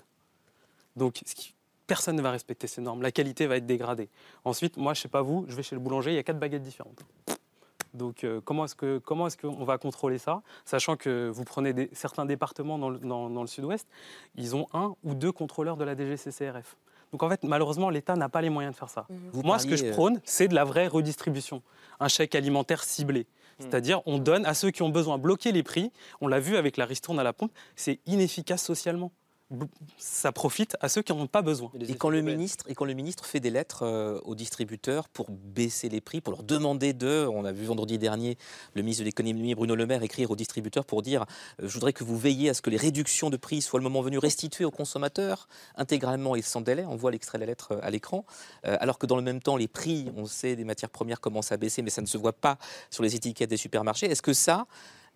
[0.95, 1.53] Donc, ce qui-
[1.87, 3.01] personne ne va respecter ces normes.
[3.01, 4.07] La qualité va être dégradée.
[4.45, 6.39] Ensuite, moi, je sais pas vous, je vais chez le boulanger, il y a quatre
[6.39, 7.01] baguettes différentes.
[7.93, 11.73] Donc, euh, comment est-ce que comment est-ce qu'on va contrôler ça, sachant que vous prenez
[11.73, 13.87] des- certains départements dans le, dans- dans le Sud-Ouest,
[14.35, 16.77] ils ont un ou deux contrôleurs de la DGCCRF.
[17.11, 19.05] Donc en fait, malheureusement, l'État n'a pas les moyens de faire ça.
[19.33, 21.61] Vous Moi, ce que je euh, prône, c'est de la vraie redistribution,
[21.99, 23.27] un chèque alimentaire ciblé.
[23.59, 25.19] C'est-à-dire, on donne à ceux qui ont besoin.
[25.19, 29.11] Bloquer les prix, on l'a vu avec la ristourne à la pompe, c'est inefficace socialement.
[29.97, 31.71] Ça profite à ceux qui n'en ont pas besoin.
[31.87, 35.27] Et quand, le ministre, et quand le ministre fait des lettres euh, aux distributeurs pour
[35.29, 38.37] baisser les prix, pour leur demander de, on a vu vendredi dernier
[38.73, 41.25] le ministre de l'économie Bruno Le Maire écrire aux distributeurs pour dire
[41.61, 43.83] euh, je voudrais que vous veilliez à ce que les réductions de prix soient le
[43.83, 46.85] moment venu restituées aux consommateurs intégralement et sans délai.
[46.87, 48.25] On voit l'extrait de la lettre euh, à l'écran.
[48.65, 51.51] Euh, alors que dans le même temps, les prix, on sait, des matières premières commencent
[51.51, 52.57] à baisser, mais ça ne se voit pas
[52.89, 54.07] sur les étiquettes des supermarchés.
[54.07, 54.65] Est-ce que ça,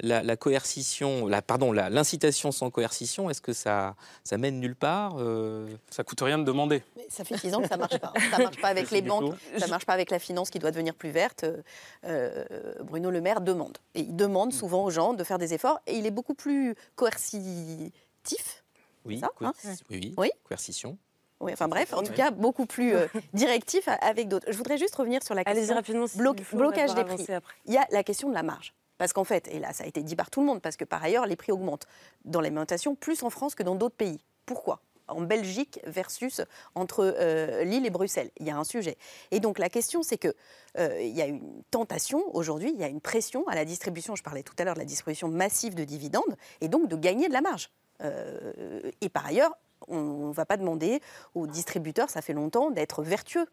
[0.01, 4.75] la, la coercition, la, pardon, la- l'incitation sans coercition, est-ce que ça, ça mène nulle
[4.75, 6.83] part euh Ça coûte rien de demander.
[6.97, 8.11] Mais ça fait 10 ans que ça marche pas.
[8.31, 9.59] Ça marche pas avec les banques, tout.
[9.59, 11.43] ça marche pas avec la finance qui doit devenir plus verte.
[11.45, 11.61] Euh,
[12.05, 13.77] euh, Bruno Le Maire demande.
[13.93, 15.79] Et il demande souvent aux gens de faire des efforts.
[15.87, 18.63] Et il est beaucoup plus coercitif.
[19.05, 20.31] Oui, ça, coer- hein oui, oui, Oui.
[20.43, 20.97] coercition.
[21.41, 24.47] Oui, enfin bref, en tout cas, beaucoup plus euh, directif a- avec d'autres.
[24.51, 26.19] Je voudrais juste revenir sur la Allez-y question rapidement, faut,
[26.53, 27.31] on blocage des prix.
[27.31, 27.53] après.
[27.65, 28.73] Il y a la question de la marge.
[28.97, 30.85] Parce qu'en fait, et là ça a été dit par tout le monde, parce que
[30.85, 31.87] par ailleurs les prix augmentent
[32.23, 34.19] dans l'alimentation plus en France que dans d'autres pays.
[34.45, 34.81] Pourquoi?
[35.07, 36.41] En Belgique versus
[36.73, 38.31] entre euh, Lille et Bruxelles.
[38.39, 38.97] Il y a un sujet.
[39.29, 40.33] Et donc la question, c'est que
[40.79, 44.15] euh, il y a une tentation aujourd'hui, il y a une pression à la distribution.
[44.15, 47.27] Je parlais tout à l'heure de la distribution massive de dividendes et donc de gagner
[47.27, 47.69] de la marge.
[48.01, 49.55] Euh, et par ailleurs,
[49.87, 51.01] on ne va pas demander
[51.35, 53.45] aux distributeurs, ça fait longtemps, d'être vertueux.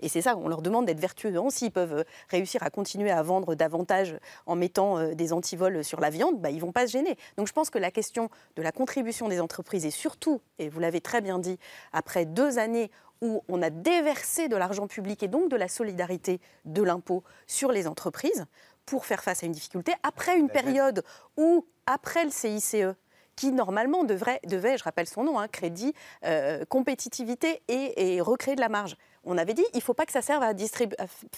[0.00, 1.36] Et c'est ça, on leur demande d'être vertueux.
[1.36, 5.84] Hein, S'ils peuvent euh, réussir à continuer à vendre davantage en mettant euh, des antivols
[5.84, 7.16] sur la viande, bah, ils ne vont pas se gêner.
[7.36, 10.80] Donc je pense que la question de la contribution des entreprises, et surtout, et vous
[10.80, 11.58] l'avez très bien dit,
[11.92, 12.90] après deux années
[13.20, 17.70] où on a déversé de l'argent public et donc de la solidarité de l'impôt sur
[17.70, 18.46] les entreprises
[18.86, 21.04] pour faire face à une difficulté, après une période
[21.36, 22.76] où, après le CICE,
[23.36, 25.94] qui normalement devrait, devait, je rappelle son nom, hein, crédit,
[26.24, 28.96] euh, compétitivité et, et recréer de la marge.
[29.30, 30.52] On avait dit, il ne faut pas que ça serve à,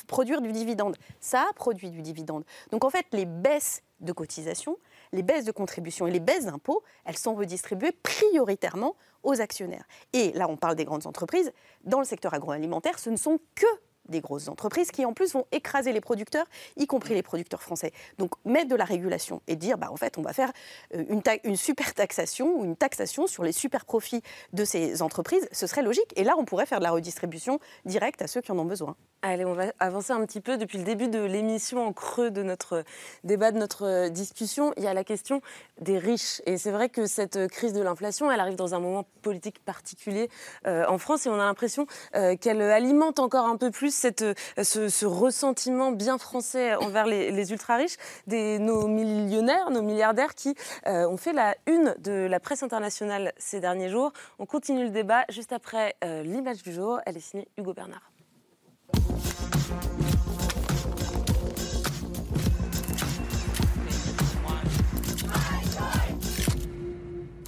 [0.07, 0.97] produire du dividende.
[1.21, 2.43] Ça a produit du dividende.
[2.71, 4.79] Donc en fait, les baisses de cotisation,
[5.13, 9.85] les baisses de contribution et les baisses d'impôts, elles sont redistribuées prioritairement aux actionnaires.
[10.15, 11.53] Et là, on parle des grandes entreprises.
[11.85, 13.67] Dans le secteur agroalimentaire, ce ne sont que
[14.09, 16.47] des grosses entreprises qui en plus vont écraser les producteurs,
[16.77, 17.93] y compris les producteurs français.
[18.19, 20.53] Donc mettre de la régulation et dire bah en fait on va faire
[20.95, 21.05] euh,
[21.45, 24.23] une, super taxation ou une taxation sur les super profits
[24.53, 26.13] de ces entreprises, ce serait logique.
[26.17, 28.97] Et là on pourrait faire de la redistribution directe à ceux qui en ont besoin.
[29.23, 30.57] Allez, on va avancer un petit peu.
[30.57, 32.83] Depuis le début de l'émission, en creux de notre
[33.23, 35.41] débat, de notre discussion, il y a la question
[35.81, 36.43] des riches.
[36.47, 40.29] Et c'est vrai que cette crise de l'inflation, elle arrive dans un moment politique particulier
[40.67, 41.87] euh, en France et on a l'impression
[42.17, 43.92] euh, qu'elle alimente encore un peu plus
[44.23, 50.55] euh, ce, ressentiment bien français envers les, ultra-riches, nos millionnaires, nos milliardaires qui
[50.87, 54.13] euh, ont fait la une de la presse internationale ces derniers jours.
[54.39, 57.01] On continue le débat juste après euh, l'image du jour.
[57.07, 58.11] Elle est signée Hugo Bernard.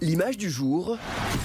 [0.05, 0.99] L'image du jour,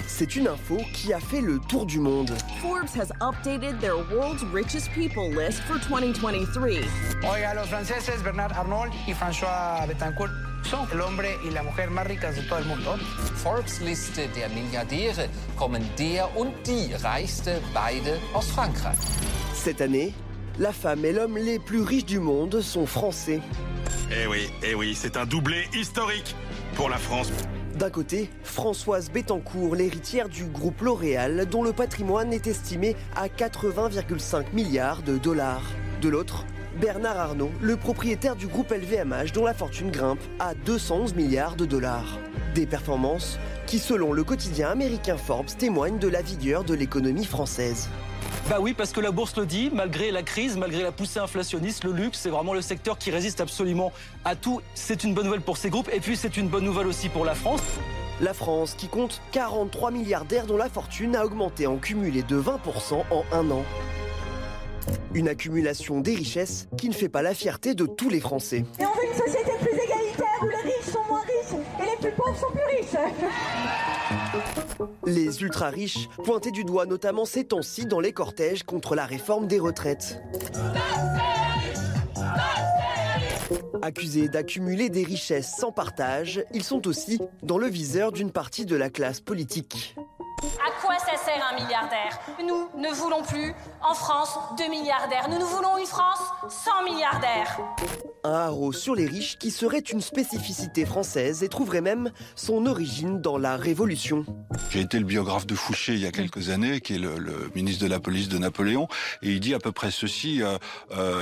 [0.05, 2.29] c'est une info qui a fait le tour du monde.
[2.61, 6.81] Forbes has updated their world's richest people list for 2023.
[7.23, 10.31] Oiga, los franceses Bernard Arnault y François Bettencourt
[10.65, 12.97] son el hombre y la mujer más ricas de todo el mundo.
[13.37, 18.99] Forbes Liste der Milliardäre kommen der und die reichste beide aus Frankreich.
[19.53, 20.13] Cette année,
[20.57, 23.39] la femme et l'homme les plus riches du monde sont français.
[24.11, 26.35] Eh oui, eh oui, c'est un doublé historique
[26.75, 27.31] pour la France.
[27.79, 34.53] D'un côté, Françoise Bettencourt, l'héritière du groupe L'Oréal, dont le patrimoine est estimé à 80,5
[34.53, 35.63] milliards de dollars.
[36.01, 36.45] De l'autre,
[36.81, 41.63] Bernard Arnault, le propriétaire du groupe LVMH, dont la fortune grimpe à 211 milliards de
[41.63, 42.19] dollars.
[42.53, 47.87] Des performances qui, selon le quotidien américain Forbes, témoignent de la vigueur de l'économie française.
[48.49, 51.83] Bah oui, parce que la bourse le dit, malgré la crise, malgré la poussée inflationniste,
[51.83, 53.91] le luxe, c'est vraiment le secteur qui résiste absolument
[54.25, 54.61] à tout.
[54.73, 57.25] C'est une bonne nouvelle pour ces groupes et puis c'est une bonne nouvelle aussi pour
[57.25, 57.61] la France.
[58.21, 63.03] La France, qui compte 43 milliardaires dont la fortune a augmenté en cumulé de 20%
[63.11, 63.63] en un an.
[65.13, 68.65] Une accumulation des richesses qui ne fait pas la fierté de tous les Français.
[68.79, 69.88] Et on veut une société plus
[72.09, 72.95] les pauvres sont plus riches.
[75.05, 79.59] Les ultra-riches, pointés du doigt notamment ces temps-ci dans les cortèges contre la réforme des
[79.59, 80.21] retraites.
[83.81, 88.75] Accusés d'accumuler des richesses sans partage, ils sont aussi dans le viseur d'une partie de
[88.75, 89.95] la classe politique.
[90.41, 92.19] À quoi ça sert un milliardaire?
[92.47, 95.27] Nous ne voulons plus, en France, deux milliardaires.
[95.29, 96.19] Nous, nous voulons une France
[96.49, 97.59] sans milliardaires.
[98.23, 103.21] Un haro sur les riches qui serait une spécificité française et trouverait même son origine
[103.21, 104.25] dans la Révolution.
[104.71, 107.49] J'ai été le biographe de Fouché il y a quelques années, qui est le, le
[107.55, 108.87] ministre de la police de Napoléon,
[109.21, 110.57] et il dit à peu près ceci euh,
[110.91, 111.21] euh,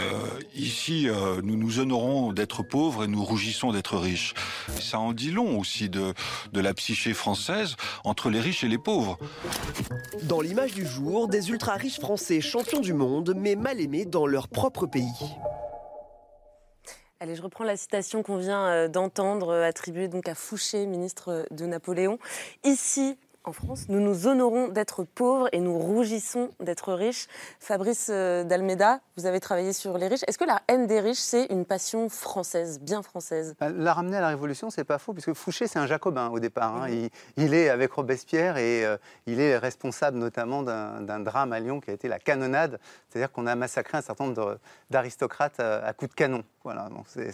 [0.55, 4.33] ici, euh, nous nous honorons d'être pauvres et nous rougissons d'être riches.
[4.79, 6.13] Ça en dit long aussi de,
[6.51, 9.06] de la psyché française entre les riches et les pauvres.
[10.23, 14.47] Dans l'image du jour, des ultra-riches français champions du monde, mais mal aimés dans leur
[14.47, 15.35] propre pays.
[17.19, 21.47] Allez, je reprends la citation qu'on vient euh, d'entendre, euh, attribuée donc à Fouché, ministre
[21.49, 22.19] de Napoléon.
[22.63, 23.17] Ici,
[23.47, 27.27] en France, nous nous honorons d'être pauvres et nous rougissons d'être riches.
[27.61, 30.23] Fabrice euh, Dalmeda, vous avez travaillé sur les riches.
[30.27, 33.55] Est-ce que la haine des riches, c'est une passion française, bien française?
[33.59, 36.39] Bah, La ramener à la Révolution, c'est pas faux, puisque Fouché, c'est un jacobin au
[36.39, 36.75] départ.
[36.75, 36.89] hein.
[36.89, 41.79] Il, il est avec Robespierre et euh, il est responsable notamment d'un drame à Lyon
[41.79, 42.79] qui a été la canonnade,
[43.09, 46.43] c'est-à-dire qu'on a massacré un certain nombre d'aristocrates à, à coups de canon.
[46.65, 47.31] Voilà, c'est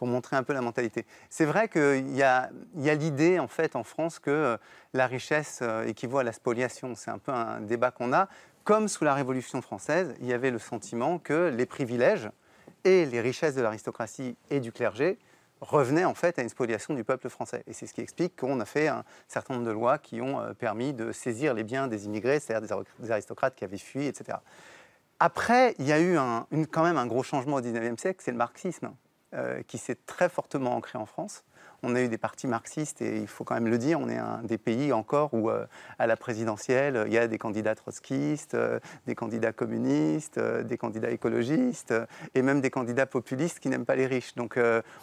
[0.00, 1.04] pour montrer un peu la mentalité.
[1.28, 4.56] C'est vrai qu'il y a, l'idée, en fait, en France, que euh,
[4.94, 6.94] la richesse euh, équivaut à la spoliation.
[6.94, 8.26] C'est un peu un débat qu'on a.
[8.64, 12.30] Comme sous la Révolution française, il y avait le sentiment que les privilèges
[12.84, 15.18] et les richesses de l'aristocratie et du clergé
[15.60, 17.62] revenaient en fait à une spoliation du peuple français.
[17.66, 20.40] Et c'est ce qui explique qu'on a fait un certain nombre de lois qui ont
[20.40, 23.76] euh, permis de saisir les biens des immigrés, c'est-à-dire des ar- des aristocrates qui avaient
[23.76, 24.38] fui, etc.
[25.18, 26.16] Après, il y a eu
[26.72, 28.92] quand même un gros changement au 19e siècle, c'est le marxisme,
[29.32, 31.44] euh, qui s'est très fortement ancré en France.
[31.84, 34.18] On a eu des partis marxistes et il faut quand même le dire, on est
[34.18, 35.66] un des pays encore où euh,
[36.00, 41.10] à la présidentielle, il y a des candidats trotskistes, euh, des candidats communistes, des candidats
[41.10, 41.94] écologistes
[42.34, 44.34] et même des candidats populistes qui n'aiment pas les riches.
[44.34, 44.58] Donc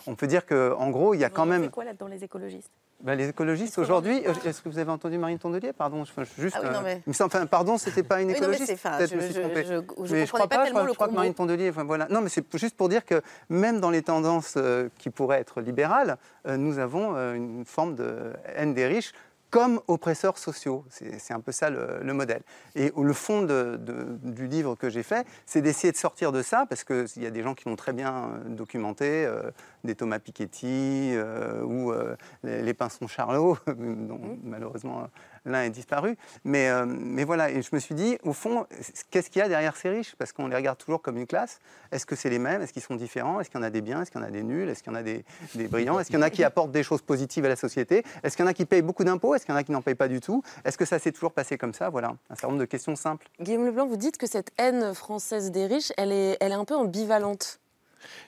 [0.08, 1.64] on peut dire qu'en gros, il y a quand même...
[1.64, 2.72] C'est quoi là-dedans les écologistes?
[3.00, 5.72] Bah, les écologistes aujourd'hui, euh, est-ce que vous avez entendu Marine Tondelier?
[5.72, 6.56] Pardon, je, je- juste.
[6.60, 8.66] Ah oui, non, euh, mais- enfin, pardon, c'était pas une Oui, non, mais écologiste.
[8.68, 9.64] c'est- enfin, Peut-être je- me suis je- trompé.
[9.64, 10.56] je- je Mais comprenais crois pas pas.
[10.56, 11.14] Je tellement crois, le je crois que.
[11.14, 11.70] Marine Tondelier.
[11.70, 12.08] enfin, voilà.
[12.10, 15.62] Non, mais c'est juste pour dire que même dans les tendances euh, qui pourraient être
[15.62, 16.18] libérales,
[16.48, 19.14] euh, nous avons euh, une forme de haine des riches
[19.50, 20.84] comme oppresseurs sociaux.
[20.90, 22.42] C'est un peu ça le, le modèle.
[22.76, 26.42] Et le fond de- de- du livre que j'ai fait, c'est d'essayer de sortir de
[26.42, 29.52] ça, parce qu'il y a des gens qui l'ont très bien euh, documenté, euh,
[29.84, 35.08] des Thomas Piketty euh, ou euh, les, les Pinsons Charlot, dont malheureusement
[35.48, 36.18] l'un est disparu.
[36.44, 38.66] Mais, euh, mais voilà, et je me suis dit, au fond,
[39.10, 40.16] qu'est-ce qu'il y a derrière ces riches?
[40.18, 41.60] Parce qu'on les regarde toujours comme une classe.
[41.92, 42.62] Est-ce que c'est les mêmes?
[42.62, 43.40] Est-ce qu'ils sont différents?
[43.40, 44.02] Est-ce qu'il y en a des biens?
[44.02, 44.70] Est-ce qu'il y en a des nuls?
[44.70, 45.24] Est-ce qu'il y en a des,
[45.68, 46.00] brillants?
[46.00, 48.04] Est-ce qu'il y en a qui apportent des choses positives à la société?
[48.24, 49.36] Est-ce qu'il y en a qui payent beaucoup d'impôts?
[49.36, 50.44] Est-ce qu'il y en a qui n'en payent pas du tout?
[50.66, 51.90] Est-ce que ça s'est toujours passé comme ça?
[51.90, 53.28] Voilà, un certain nombre de questions simples.
[53.40, 56.66] Guillaume Leblanc, vous dites que cette haine française des riches, elle est, elle est un
[56.66, 57.60] peu ambivalente.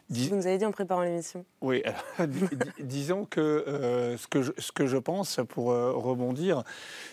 [0.10, 1.46] C'est ce que Vous nous avez dit en préparant l'émission.
[1.62, 1.84] Oui,
[2.80, 6.64] disons que, euh, ce que je, ce que je pense, pour euh, rebondir,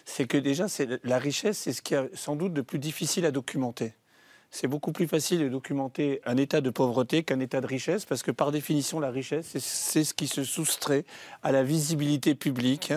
[0.05, 3.27] c'est que déjà, c'est la richesse, c'est ce qui est sans doute de plus difficile
[3.27, 3.95] à documenter.
[4.51, 8.23] C'est beaucoup plus facile de documenter un état de pauvreté qu'un état de richesse, parce
[8.23, 11.05] que par définition, la richesse, c'est- c'est ce qui se soustrait
[11.43, 12.93] à la visibilité publique.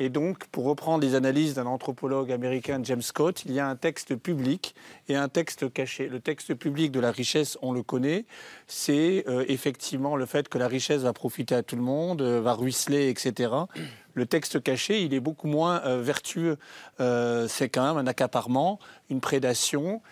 [0.00, 3.76] Et donc, pour reprendre les analyses d'un anthropologue américain, James Scott, il y a un
[3.76, 4.74] texte public
[5.08, 6.08] et un texte caché.
[6.08, 8.24] Le texte public de la richesse, on le connaît,
[8.66, 12.40] c'est euh, effectivement le fait que la richesse va profiter à tout le monde, euh,
[12.40, 13.52] va ruisseler, etc.
[14.14, 16.58] Le texte caché, il est beaucoup moins euh, vertueux.
[16.98, 18.80] C'est quand même un accaparement,
[19.10, 20.02] une prédation,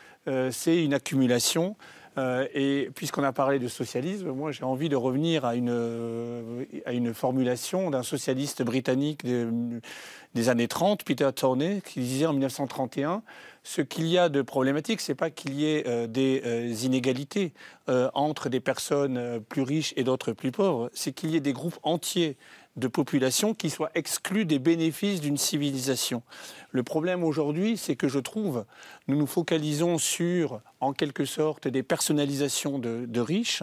[0.50, 1.76] c'est une accumulation.
[2.18, 7.14] Euh, et puisqu'on a parlé de socialisme, moi j'ai envie de revenir à une, euh,
[7.14, 9.80] formulation d'un socialiste britannique de-
[10.34, 13.22] des années 30, Peter Torney, qui disait en 1931
[13.62, 17.54] ce qu'il y a de problématique, c'est pas qu'il y ait euh, des inégalités
[18.14, 21.78] entre des personnes plus riches et d'autres plus pauvres, c'est qu'il y ait des groupes
[21.82, 22.36] entiers
[22.76, 26.22] de population qui soient exclus des bénéfices d'une civilisation.
[26.70, 28.64] Le problème aujourd'hui, c'est que je trouve,
[29.08, 33.62] nous nous focalisons sur, en quelque sorte, des personnalisations de, de riches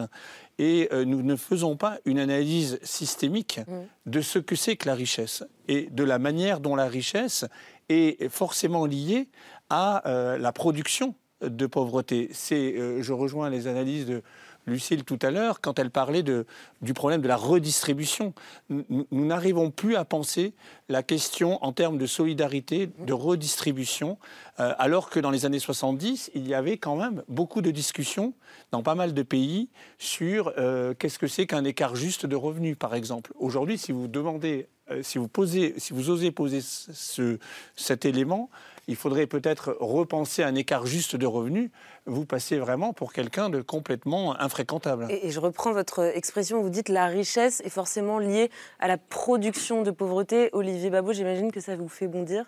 [0.58, 3.60] et euh, nous ne faisons pas une analyse systémique
[4.06, 7.44] de ce que c'est que la richesse et de la manière dont la richesse
[7.88, 9.28] est forcément liée
[9.70, 12.28] à euh, la production de pauvreté.
[12.32, 14.22] C'est, euh, je rejoins les analyses de
[14.66, 18.34] Lucille tout à l'heure quand elle parlait du problème de la redistribution.
[18.68, 20.54] Nous n'arrivons plus à penser
[20.88, 24.18] la question en termes de solidarité, de redistribution,
[24.58, 28.34] euh, alors que dans les années 70, il y avait quand même beaucoup de discussions
[28.72, 32.76] dans pas mal de pays sur euh, qu'est-ce que c'est qu'un écart juste de revenus,
[32.78, 33.32] par exemple.
[33.38, 37.38] Aujourd'hui, si vous demandez euh, si, vous posez, si vous osez poser ce,
[37.76, 38.50] cet élément,
[38.90, 41.70] il faudrait peut-être repenser un écart juste de revenus.
[42.06, 45.06] Vous passez vraiment pour quelqu'un de complètement infréquentable.
[45.08, 49.82] Et, je reprends votre expression, vous dites la richesse est forcément liée à la production
[49.82, 50.50] de pauvreté.
[50.52, 52.46] Olivier Babot, j'imagine que ça vous fait bondir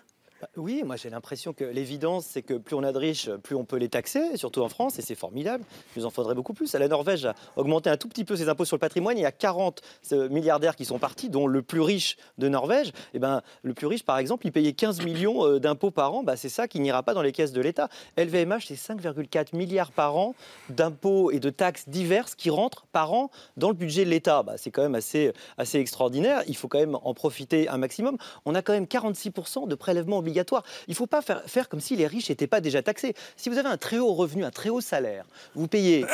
[0.57, 3.65] Oui, moi j'ai l'impression que l'évidence, c'est que plus on a de riches, plus on
[3.65, 5.63] peut les taxer, surtout en France, et c'est formidable.
[5.95, 6.73] Il nous en faudrait beaucoup plus.
[6.73, 9.17] La Norvège a augmenté un tout petit peu ses impôts sur le patrimoine.
[9.17, 9.81] Il y a 40
[10.11, 12.91] euh, milliardaires qui sont partis, dont le plus riche de Norvège.
[13.13, 16.23] Et ben, le plus riche, par exemple, il payait 15 millions euh, d'impôts par an.
[16.23, 17.89] Bah, c'est ça qui n'ira pas dans les caisses de l'État.
[18.17, 20.35] LVMH, c'est 5,4 milliards par an
[20.69, 24.43] d'impôts et de taxes diverses qui rentrent par an dans le budget de l'État.
[24.43, 26.43] Bah, c'est quand même assez, assez extraordinaire.
[26.47, 28.17] Il faut quand même en profiter un maximum.
[28.45, 30.32] On a quand même 46% de prélèvements obligatoires.
[30.33, 33.15] Il ne faut pas faire, comme si les riches n'étaient pas déjà taxés.
[33.35, 35.25] Si vous avez un très haut revenu, un très haut salaire,
[35.55, 36.05] vous payez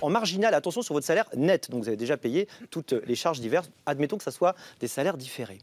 [0.00, 3.40] en, marginal, attention sur votre salaire net, donc vous avez déjà payé toutes les charges
[3.40, 5.58] diverses, admettons que ce soit des salaires différés.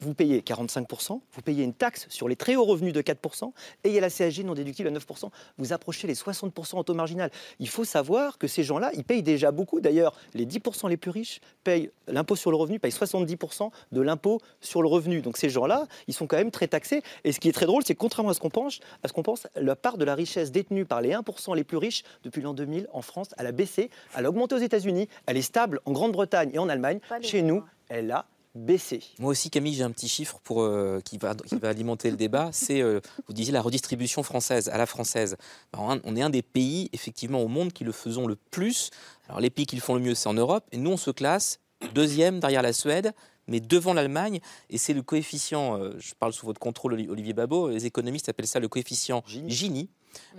[0.00, 3.52] Vous payez 45%, vous payez une taxe sur les très hauts revenus de 4%,
[3.84, 5.30] et il y a la CSG non déductible à 9%.
[5.58, 7.30] Vous approchez les 60% en taux marginal.
[7.58, 9.80] Il faut savoir que ces gens-là, ils payent déjà beaucoup.
[9.80, 14.40] D'ailleurs, les 10% les plus riches payent l'impôt sur le revenu, payent 70% de l'impôt
[14.60, 15.22] sur le revenu.
[15.22, 17.02] Donc ces gens-là, ils sont quand même très taxés.
[17.32, 19.22] Ce qui est très drôle, c'est que contrairement à ce qu'on pense, à ce qu'on
[19.22, 22.54] pense, la part de la richesse détenue par les 1% les plus riches depuis l'an
[22.54, 25.92] 2000 en France, elle a baissé, elle a augmenté aux États-Unis, elle est stable en
[25.92, 27.00] Grande-Bretagne et en Allemagne.
[27.22, 29.00] Chez nous, elle a baissé.
[29.18, 32.18] Moi aussi, Camille, j'ai un petit chiffre pour, euh, qui, va, qui va alimenter le
[32.18, 32.50] débat.
[32.52, 35.36] C'est, euh, vous disiez, la redistribution française, à la française.
[35.72, 38.90] Alors, un- on est un des pays, effectivement, au monde qui le faisons le plus.
[39.26, 40.64] Alors, les pays qui le font le mieux, c'est en Europe.
[40.72, 41.60] Et nous, on se classe
[41.94, 43.12] deuxième derrière la Suède,
[43.48, 44.40] mais devant l'Allemagne.
[44.70, 48.28] Et c'est le coefficient, euh, je parle sous votre contrôle, Oli- Olivier Babot, les économistes
[48.28, 49.88] appellent ça le coefficient Gini.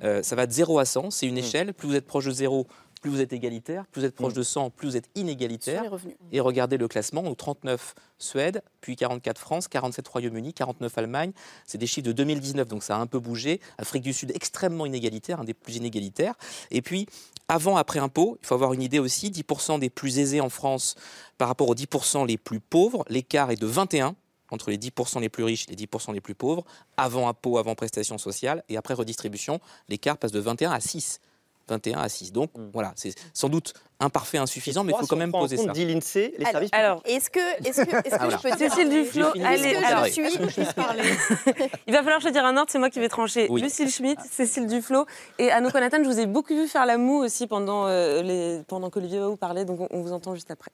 [0.03, 1.73] Euh, ça va de 0 à 100, c'est une échelle.
[1.73, 2.67] Plus vous êtes proche de 0,
[3.03, 3.85] plus vous êtes égalitaire.
[3.87, 5.81] Plus vous êtes proche de 100, plus vous êtes inégalitaire.
[5.81, 6.15] Sur les revenus.
[6.31, 11.33] Et regardez le classement, donc 39 Suède, puis 44 France, 47 Royaume-Uni, 49 Allemagne.
[11.65, 13.59] C'est des chiffres de 2019, donc ça a un peu bougé.
[13.77, 16.35] Afrique du Sud, extrêmement inégalitaire, un des plus inégalitaires.
[16.71, 17.05] Et puis,
[17.49, 20.95] avant, après impôt, il faut avoir une idée aussi, 10% des plus aisés en France
[21.37, 24.15] par rapport aux 10% les plus pauvres, l'écart est de 21
[24.49, 26.63] entre les 10% les plus riches et les 10% les plus pauvres,
[26.95, 31.19] avant impôt, avant prestations sociales, et après redistribution, l'écart passe de 21 à 6.
[31.68, 32.32] 21 à 6.
[32.32, 35.72] Donc voilà, c'est sans doute imparfait, insuffisant, mais il faut quand même poser ça.
[35.72, 38.38] dit l'INSEE, les Alors, services alors, est-ce que, est-ce que, est-ce que Ah, voilà.
[38.38, 41.03] je peux dire Cécile Duflo, allez, que alors, je suis- je puisse parler?
[41.88, 43.47] Il va falloir choisir un ordre, c'est moi qui vais trancher.
[43.49, 43.61] Oui.
[43.61, 45.05] Lucille Schmitt, Cécile Duflo
[45.39, 48.61] et Anouk Nathan, je vous ai beaucoup vu faire la moue aussi pendant, euh, les,
[48.68, 50.72] pendant qu'Olivier vous parlait, donc on, on vous entend juste après.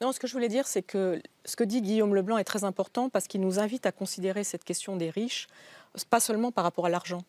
[0.00, 2.64] Non, ce que je voulais dire, c'est que ce que dit Guillaume Leblanc est très
[2.64, 5.48] important parce qu'il nous invite à considérer cette question des riches,
[6.08, 7.20] pas seulement par rapport à l'argent.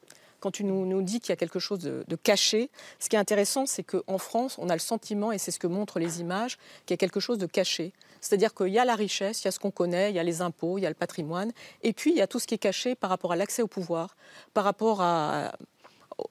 [0.41, 2.69] Quand tu nous, nous dis qu'il y a quelque chose de, de caché,
[2.99, 5.67] ce qui est intéressant, c'est qu'en France, on a le sentiment, et c'est ce que
[5.67, 7.93] montrent les images, qu'il y a quelque chose de caché.
[8.19, 10.23] C'est-à-dire qu'il y a la richesse, il y a ce qu'on connaît, il y a
[10.23, 11.51] les impôts, il y a le patrimoine,
[11.83, 13.67] et puis il y a tout ce qui est caché par rapport à l'accès au
[13.67, 14.15] pouvoir,
[14.53, 15.53] par rapport à,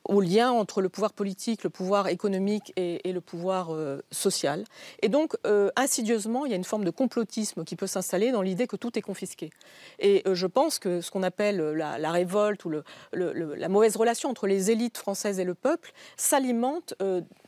[0.05, 4.65] au lien entre le pouvoir politique, le pouvoir économique et, le pouvoir euh, social.
[5.03, 8.43] Et donc, euh, insidieusement, il y a une forme de complotisme qui peut s'installer dans
[8.43, 9.51] l'idée que tout est confisqué.
[9.99, 12.73] Et euh, je pense que ce qu'on appelle la, révolte ou
[13.13, 16.95] la mauvaise relation entre les élites françaises et le peuple s'alimente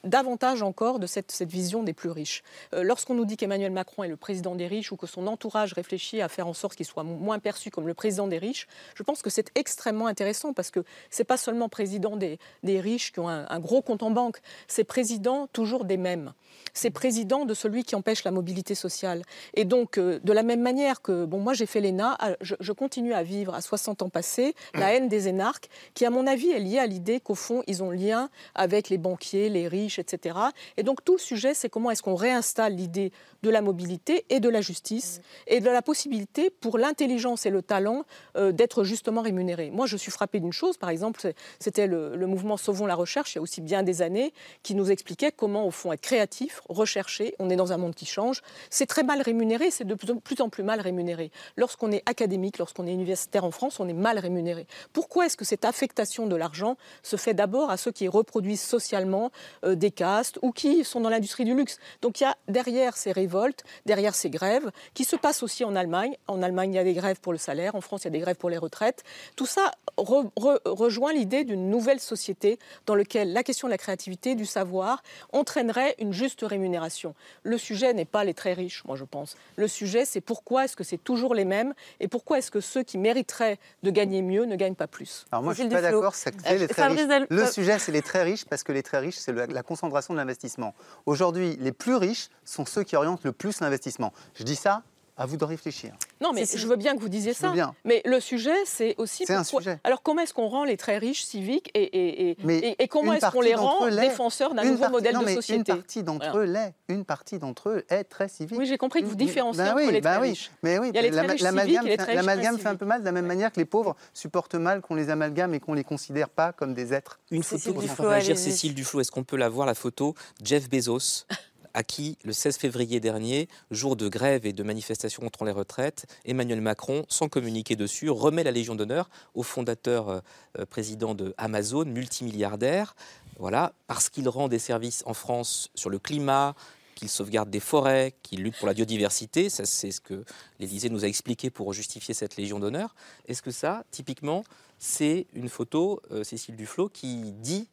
[0.05, 2.43] davantage encore de cette, vision des plus riches.
[2.75, 5.73] Euh, Lorsqu'on nous dit qu'Emmanuel Macron est le président des riches ou que son entourage
[5.73, 9.03] réfléchit à faire en sorte qu'il soit moins perçu comme le président des riches, je
[9.03, 13.29] pense que c'est extrêmement intéressant parce que c'est pas seulement président des, riches qui ont
[13.29, 16.33] un, gros compte en banque, c'est président toujours des mêmes.
[16.75, 19.23] C'est président de celui qui empêche la mobilité sociale.
[19.55, 22.73] Et donc, euh, de la même manière que, bon, moi j'ai fait l'ENA, je, je
[22.73, 26.51] continue à vivre à 60 ans passés la haine des énarques, qui à mon avis
[26.51, 30.39] est liée à l'idée qu'au fond, ils ont lien avec les banquiers, les riches, etc.
[30.77, 33.13] Et donc, tout le sujet, c'est comment est-ce qu'on réinstalle l'idée
[33.43, 37.63] de la mobilité et de la justice et de la possibilité pour l'intelligence et le
[37.63, 38.05] talent
[38.37, 39.71] euh, d'être justement rémunérés.
[39.71, 43.37] Moi, je suis frappée d'une chose, par exemple, c'était le, mouvement Sauvons la recherche, il
[43.37, 44.33] y a aussi bien des années,
[44.63, 48.07] qui nous expliquait comment, au fond, être créatif, rechercher, on est dans un monde qui
[48.07, 51.31] change, c'est très mal rémunéré, c'est de plus en plus mal rémunéré.
[51.57, 54.67] Lorsqu'on est académique, lorsqu'on est universitaire en France, on est mal rémunéré.
[54.93, 59.31] Pourquoi est-ce que cette affectation de l'argent se fait d'abord à ceux qui reproduisent socialement
[59.65, 62.97] euh, des castes ou qui sont dans l'industrie du luxe Donc il y a derrière
[62.97, 66.15] ces révoltes, derrière ces grèves, qui se passent aussi en Allemagne.
[66.29, 68.11] En Allemagne, il y a des grèves pour le salaire, en France, il y a
[68.11, 69.03] des grèves pour les retraites.
[69.37, 73.79] Tout ça re- re- rejoint l'idée d'une nouvelle société dans laquelle la question de la
[73.79, 75.03] créativité, du savoir,
[75.33, 77.15] entraînerait une juste rémunération.
[77.43, 79.37] Le sujet n'est pas les très riches, moi je pense.
[79.57, 82.83] Le sujet, c'est pourquoi est-ce que c'est toujours les mêmes et pourquoi est-ce que ceux
[82.83, 85.25] qui mériteraient de gagner mieux ne gagnent pas plus?
[85.33, 87.01] Alors moi, je ne suis pas d'accord, c'est que Euh, les très riches.
[87.29, 90.13] Le Fa- sujet, c'est les très riches, parce que les très riches, c'est la concentration
[90.13, 90.75] de l'investissement.
[91.07, 94.13] Aujourd'hui, les plus riches sont ceux qui orientent le plus l'investissement.
[94.35, 94.83] Je dis ça
[95.19, 95.93] À vous de réfléchir.
[96.23, 97.51] Non, mais je veux bien que vous disiez ça.
[97.51, 97.75] bien.
[97.85, 99.25] Mais le sujet, c'est aussi.
[99.27, 99.79] C'est un sujet.
[99.85, 102.89] Alors, comment est-ce qu'on rend les très riches civiques et, et, et- Mais et- et
[102.89, 105.73] comment est-ce qu'on les rend défenseurs d'un nouveau partie- modèle non, de mais société?
[105.73, 106.39] Une partie d'entre Voilà.
[106.47, 106.75] eux l'est.
[106.89, 108.59] Une partie d'entre eux est très civique.
[108.59, 110.29] Oui, j'ai compris que vous différenciez Ben entre oui, les ben très oui.
[110.31, 110.51] riches.
[110.63, 112.63] Mais oui, Il y a les très l'ama- riches l'amalgame fait- très riches l'amalgame très
[112.63, 115.11] fait un peu mal de la même manière que les pauvres supportent mal qu'on les
[115.11, 117.21] amalgame et qu'on les considère pas comme des êtres.
[117.31, 120.15] Une photo pour pour réagir, Cécile Duflo, est-ce qu'on peut la voir, la photo?
[120.43, 121.27] Jeff Bezos
[121.75, 126.07] à qui, le 16 février dernier, jour de grève et de manifestation contre les retraites,
[126.25, 130.21] Emmanuel Macron, sans communiquer dessus, remet la Légion d'honneur au fondateur euh,
[130.59, 132.95] euh, président de Amazon, multimilliardaire,
[133.39, 136.55] voilà, parce qu'il rend des services en France sur le climat,
[136.95, 139.49] qu'il sauvegarde des forêts, qu'il lutte pour la biodiversité.
[139.49, 140.25] Ça, c'est ce que
[140.61, 142.95] l'Élysée nous a expliqué pour justifier cette Légion d'honneur.
[143.27, 144.45] Est-ce que ça, typiquement,
[144.79, 147.69] c'est une photo, euh, Cécile Duflo, qui dit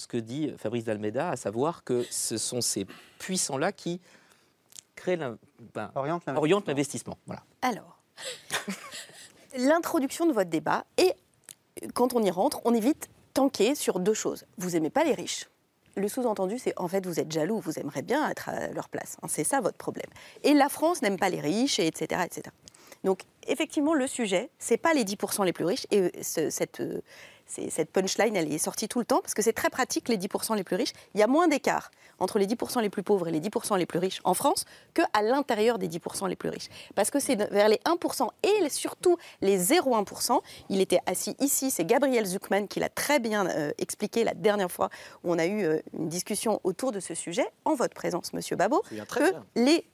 [0.00, 2.86] ce que dit Fabrice Dalmeda, à savoir que ce sont ces
[3.18, 4.00] puissants-là qui
[4.96, 5.18] créent
[5.74, 7.18] ben, orientent l'investissement.
[7.26, 7.42] Voilà.
[7.62, 7.98] Alors,
[9.56, 11.12] l'introduction de votre débat, et
[11.94, 14.44] quand on y rentre, on évite tanker sur deux choses.
[14.58, 15.48] Vous aimez pas les riches.
[15.96, 19.16] Le sous-entendu, c'est en fait, vous êtes jaloux, vous aimeriez bien être à leur place.
[19.22, 20.06] hein, c'est ça votre problème.
[20.44, 22.42] Et la France n'aime pas les riches, et etc., etc.
[23.02, 25.86] Donc, effectivement, le sujet, c'est pas les 10% les plus riches.
[25.90, 27.00] Et euh, ce- cette, euh,
[27.50, 30.54] cette punchline, elle est sortie tout le temps, parce que c'est très pratique, les 10%
[30.56, 30.92] les plus riches.
[31.14, 33.86] Il y a moins d'écart entre les 10% les plus pauvres et les 10% les
[33.86, 36.68] plus riches en France qu'à l'intérieur des 10% les plus riches.
[36.94, 40.38] Parce que c'est vers les 1% et surtout les 0,1%.
[40.68, 44.70] Il était assis ici, c'est Gabriel Zuckman qui l'a très bien euh, expliqué la dernière
[44.70, 44.90] fois
[45.24, 48.56] où on a eu euh, une discussion autour de ce sujet, en votre présence, Monsieur
[48.56, 48.82] Babot,
[49.24, 49.44] que bien.
[49.56, 49.86] les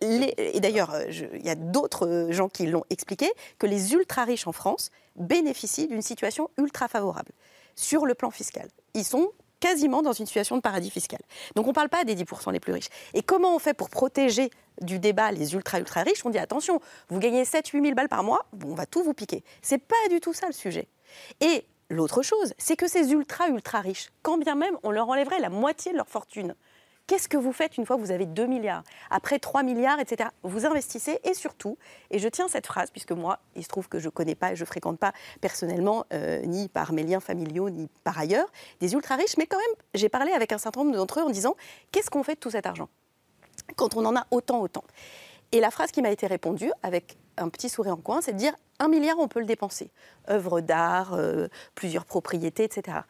[0.00, 4.24] les- et d'ailleurs, euh, il y a d'autres gens qui l'ont expliqué, que les ultra
[4.24, 7.32] riches en France bénéficient d'une situation ultra favorable
[7.76, 8.68] sur le plan fiscal.
[8.94, 11.20] Ils sont quasiment dans une situation de paradis fiscal.
[11.54, 12.88] Donc on ne parle pas des 10% les plus riches.
[13.14, 14.50] Et comment on fait pour protéger
[14.80, 16.26] du débat les ultra ultra riches?
[16.26, 19.44] On dit attention, vous gagnez 7-8 000 balles par mois, on va tout vous piquer.
[19.62, 20.88] C'est pas du tout ça le sujet.
[21.40, 25.38] Et l'autre chose, c'est que ces ultra ultra riches, quand bien même on leur enlèverait
[25.38, 26.56] la moitié de leur fortune,
[27.12, 28.84] Qu'est-ce que vous faites une fois que vous avez 2 milliards?
[29.10, 30.30] Après 3 milliards, etc.
[30.44, 31.76] Vous investissez et surtout,
[32.10, 34.52] et je tiens cette phrase, puisque moi, il se trouve que je ne connais pas
[34.52, 38.50] et je ne fréquente pas personnellement, euh, ni par mes liens familiaux, ni par ailleurs,
[38.80, 41.28] des ultra riches, mais quand même, j'ai parlé avec un certain nombre d'entre eux en
[41.28, 41.54] disant
[41.90, 42.88] qu'est-ce qu'on fait de tout cet argent?
[43.76, 44.84] Quand on en a autant, autant
[45.52, 48.38] Et la phrase qui m'a été répondue, avec un petit sourire en coin, c'est de
[48.38, 49.90] dire un milliard, on peut le dépenser.
[50.30, 53.00] Œuvres d'art, euh, plusieurs propriétés, etc.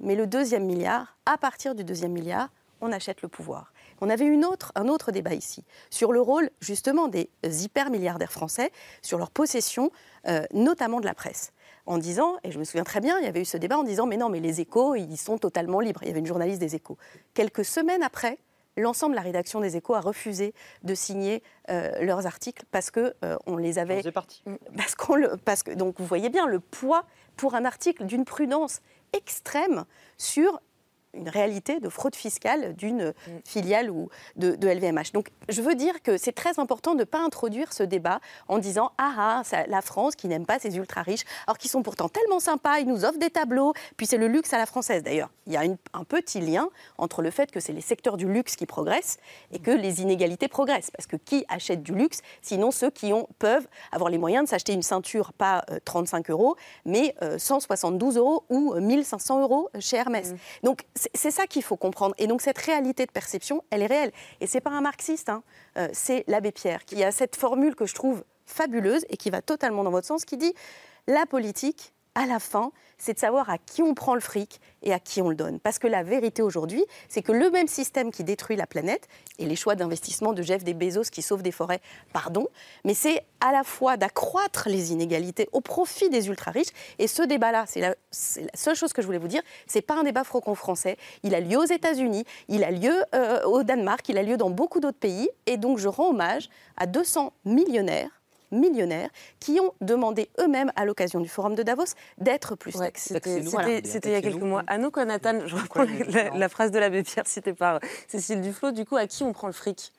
[0.00, 2.48] Mais le deuxième milliard, à partir du deuxième milliard,
[2.80, 3.72] on achète le pouvoir.
[4.00, 8.32] On avait une autre, un autre débat ici sur le rôle justement des hyper milliardaires
[8.32, 8.72] français,
[9.02, 9.90] sur leur possession,
[10.26, 11.52] euh, notamment de la presse.
[11.86, 13.82] En disant, et je me souviens très bien, il y avait eu ce débat en
[13.82, 16.00] disant, mais non, mais les échos, ils sont totalement libres.
[16.02, 16.98] Il y avait une journaliste des échos.
[17.34, 18.38] Quelques semaines après,
[18.76, 23.14] l'ensemble de la rédaction des échos a refusé de signer euh, leurs articles parce que
[23.24, 24.02] euh, on les avait.
[24.76, 27.04] Parce qu'on le, parce que donc vous voyez bien le poids
[27.36, 28.80] pour un article d'une prudence
[29.12, 29.84] extrême
[30.16, 30.60] sur
[31.14, 33.12] une réalité de fraude fiscale d'une
[33.44, 35.12] filiale ou de, de LVMH.
[35.12, 38.58] Donc je veux dire que c'est très important de ne pas introduire ce débat en
[38.58, 41.82] disant ah ah ça- la France qui n'aime pas ces ultra riches alors qu'ils sont
[41.82, 45.02] pourtant tellement sympas, ils nous offrent des tableaux, puis c'est le luxe à la française
[45.02, 45.30] d'ailleurs.
[45.46, 48.26] Il y a une- un petit lien entre le fait que c'est les secteurs du
[48.32, 49.18] luxe qui progressent
[49.52, 53.26] et que les inégalités progressent parce que qui achète du luxe sinon ceux qui ont,
[53.38, 58.16] peuvent avoir les moyens de s'acheter une ceinture pas euh, 35 euros mais euh, 172
[58.16, 60.34] euros ou euh, 1500 euros chez Hermès.
[60.62, 60.84] Donc
[61.14, 62.14] c'est ça qu'il faut comprendre.
[62.18, 64.12] Et donc cette réalité de perception, elle est réelle.
[64.40, 65.42] Et c'est pas un marxiste, hein.
[65.76, 69.42] Euh, c'est l'abbé Pierre qui a cette formule que je trouve fabuleuse et qui va
[69.42, 70.52] totalement dans votre sens, qui dit
[71.06, 74.92] la politique, à la fin, c'est de savoir à qui on prend le fric et
[74.92, 75.60] à qui on le donne.
[75.60, 79.08] Parce que la vérité aujourd'hui, c'est que le même système qui détruit la planète,
[79.38, 81.80] et les choix d'investissement de Jeff Bezos qui sauve des forêts,
[82.12, 82.48] pardon,
[82.84, 86.68] mais c'est à la fois d'accroître les inégalités au profit des ultra-riches.
[86.98, 87.94] Et ce débat-là, c'est la, la
[88.54, 90.98] seule chose que je voulais vous dire, c'est pas un débat franco-français.
[91.22, 94.50] Il a lieu aux États-Unis, il a lieu euh, au Danemark, il a lieu dans
[94.50, 95.30] beaucoup d'autres pays.
[95.46, 98.19] Et donc je rends hommage à 200 millionnaires
[98.50, 101.84] millionnaires qui ont demandé eux-mêmes à l'occasion du forum de Davos
[102.18, 103.14] d'être plus taxés.
[103.14, 103.68] C'était Voilà.
[103.78, 104.62] il y a quelques mois.
[104.66, 108.72] Anouk Nathan, je reprends la, la phrase de l'abbé Pierre citée par Cécile Duflot.
[108.72, 109.92] Du coup, à qui on prend le fric?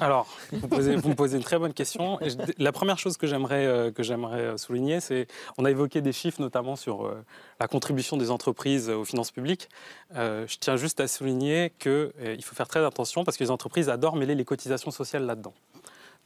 [0.00, 2.20] Alors, vous, posez- vous me posez une très bonne question.
[2.20, 5.70] Et je- la première chose que j'aimerais euh, que j'aimerais euh, souligner, c'est on a
[5.70, 7.24] évoqué des chiffres notamment sur euh,
[7.58, 9.70] la contribution des entreprises aux finances publiques.
[10.14, 13.88] Euh, je tiens juste à souligner qu'il faut faire très attention parce que les entreprises
[13.88, 15.54] adorent mêler les cotisations sociales là-dedans.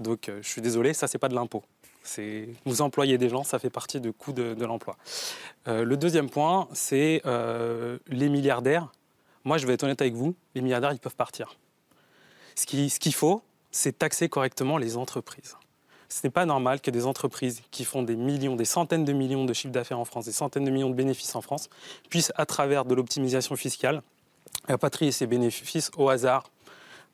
[0.03, 1.63] Donc, euh, je suis désolé, ça c'est pas de l'impôt.
[2.65, 4.97] Vous employez des gens, ça fait partie du coût de, l'emploi.
[5.69, 8.93] Euh, le deuxième point, c'est euh, les milliardaires.
[9.45, 11.57] Moi, je vais être honnête avec vous, les milliardaires, ils peuvent partir.
[12.55, 15.57] Ce qui- ce qu'il faut, c'est taxer correctement les entreprises.
[16.09, 19.47] Ce n'est pas normal que des entreprises qui font des millions, des centaines de millions
[19.47, 21.71] de chiffres d'affaires en France, des centaines de millions de bénéfices en France,
[22.11, 24.03] puissent, à travers de l'optimisation fiscale,
[24.69, 26.51] rapatrier ces bénéfices au hasard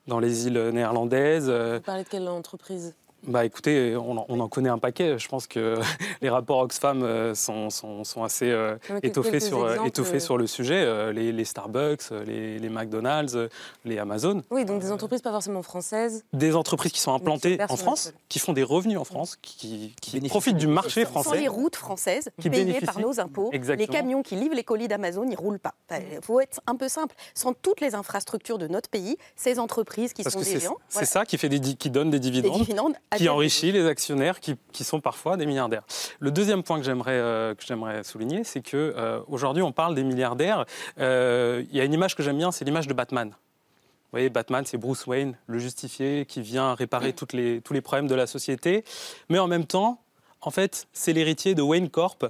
[0.08, 1.48] dans les îles néerlandaises.
[1.48, 2.94] Vous parlez de quelle entreprise?
[3.26, 5.18] Bah écoutez, on en, on en, connaît un paquet.
[5.18, 5.78] Je pense que
[6.22, 10.38] les rapports Oxfam euh, sont, sont, sont assez euh, étoffés, sur, euh, exemples, étoffés sur
[10.38, 11.12] le sujet.
[11.12, 13.36] Les, les, Starbucks, les, les, McDonald's,
[13.84, 14.42] les Amazon.
[14.50, 16.24] Oui, donc des entreprises pas forcément françaises.
[16.32, 20.20] Des entreprises qui sont implantées en France, qui font des revenus en France, qui, qui,
[20.20, 21.30] qui profitent du marché français.
[21.30, 23.86] Sans les routes françaises qui payées par nos impôts, Exactement.
[23.86, 25.74] les camions qui livrent les colis d'Amazon, ils ne roulent pas.
[25.90, 27.14] Il faut être un peu simple.
[27.34, 30.60] Sans toutes les infrastructures de notre pays, ces entreprises qui Parce sont que des c'est
[30.60, 33.86] géants, c'est ça qui, fait des, qui donne des dividendes, Des dividendes qui enrichit les
[33.86, 35.82] actionnaires qui, qui sont parfois des milliardaires.
[36.20, 40.66] Le deuxième point que j'aimerais euh, souligner, c'est que euh, aujourd'hui on parle des milliardaires.
[40.98, 43.28] Euh, Il y a une image que j'aime bien, c'est l'image de Batman.
[43.30, 47.82] Vous voyez, Batman, c'est Bruce Wayne, le justifié, qui vient réparer toutes les, tous les
[47.82, 48.82] problèmes de la société.
[49.28, 50.00] Mais en même temps,
[50.40, 52.24] en fait, c'est l'héritier de Wayne Corp,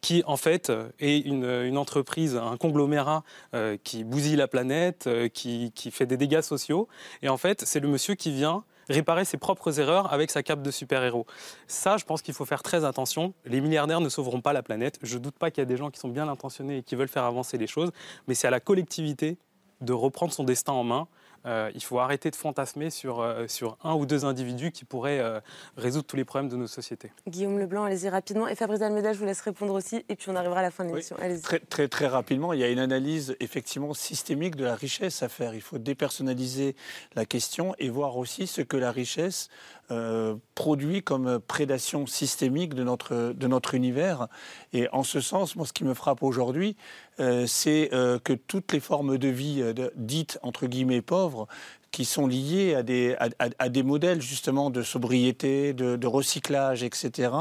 [0.00, 3.22] qui en fait euh, est une, une entreprise, un conglomérat
[3.54, 6.88] euh, qui bousille la planète, euh, qui, qui fait des dégâts sociaux.
[7.22, 10.62] Et en fait, c'est le monsieur qui vient réparer ses propres erreurs avec sa cape
[10.62, 11.26] de super-héros.
[11.66, 13.32] Ça, je pense qu'il faut faire très attention.
[13.44, 14.98] Les milliardaires ne sauveront pas la planète.
[15.02, 16.96] Je ne doute pas qu'il y a des gens qui sont bien intentionnés et qui
[16.96, 17.90] veulent faire avancer les choses,
[18.26, 19.38] mais c'est à la collectivité
[19.80, 21.08] de reprendre son destin en main.
[21.46, 25.20] Euh, il faut arrêter de fantasmer sur, euh, sur un ou deux individus qui pourraient
[25.20, 25.40] euh,
[25.76, 27.12] résoudre tous les problèmes de nos sociétés.
[27.26, 28.46] Guillaume Leblanc, allez-y rapidement.
[28.46, 30.04] Et Fabrice Almeida, je vous laisse répondre aussi.
[30.08, 31.16] Et puis on arrivera à la fin de l'émission.
[31.20, 31.40] Allez-y.
[31.40, 35.28] Très, très, très rapidement, il y a une analyse effectivement systémique de la richesse à
[35.28, 35.54] faire.
[35.54, 36.76] Il faut dépersonnaliser
[37.14, 39.48] la question et voir aussi ce que la richesse
[39.90, 44.28] euh, produit comme prédation systémique de notre, de notre univers.
[44.72, 46.76] Et en ce sens, moi, ce qui me frappe aujourd'hui,
[47.18, 49.64] euh, c'est euh, que toutes les formes de vie
[49.96, 51.48] dites, entre guillemets, pauvres,
[51.90, 53.16] qui sont liées à des,
[53.58, 57.32] à, des modèles justement de sobriété, de, recyclage, etc.,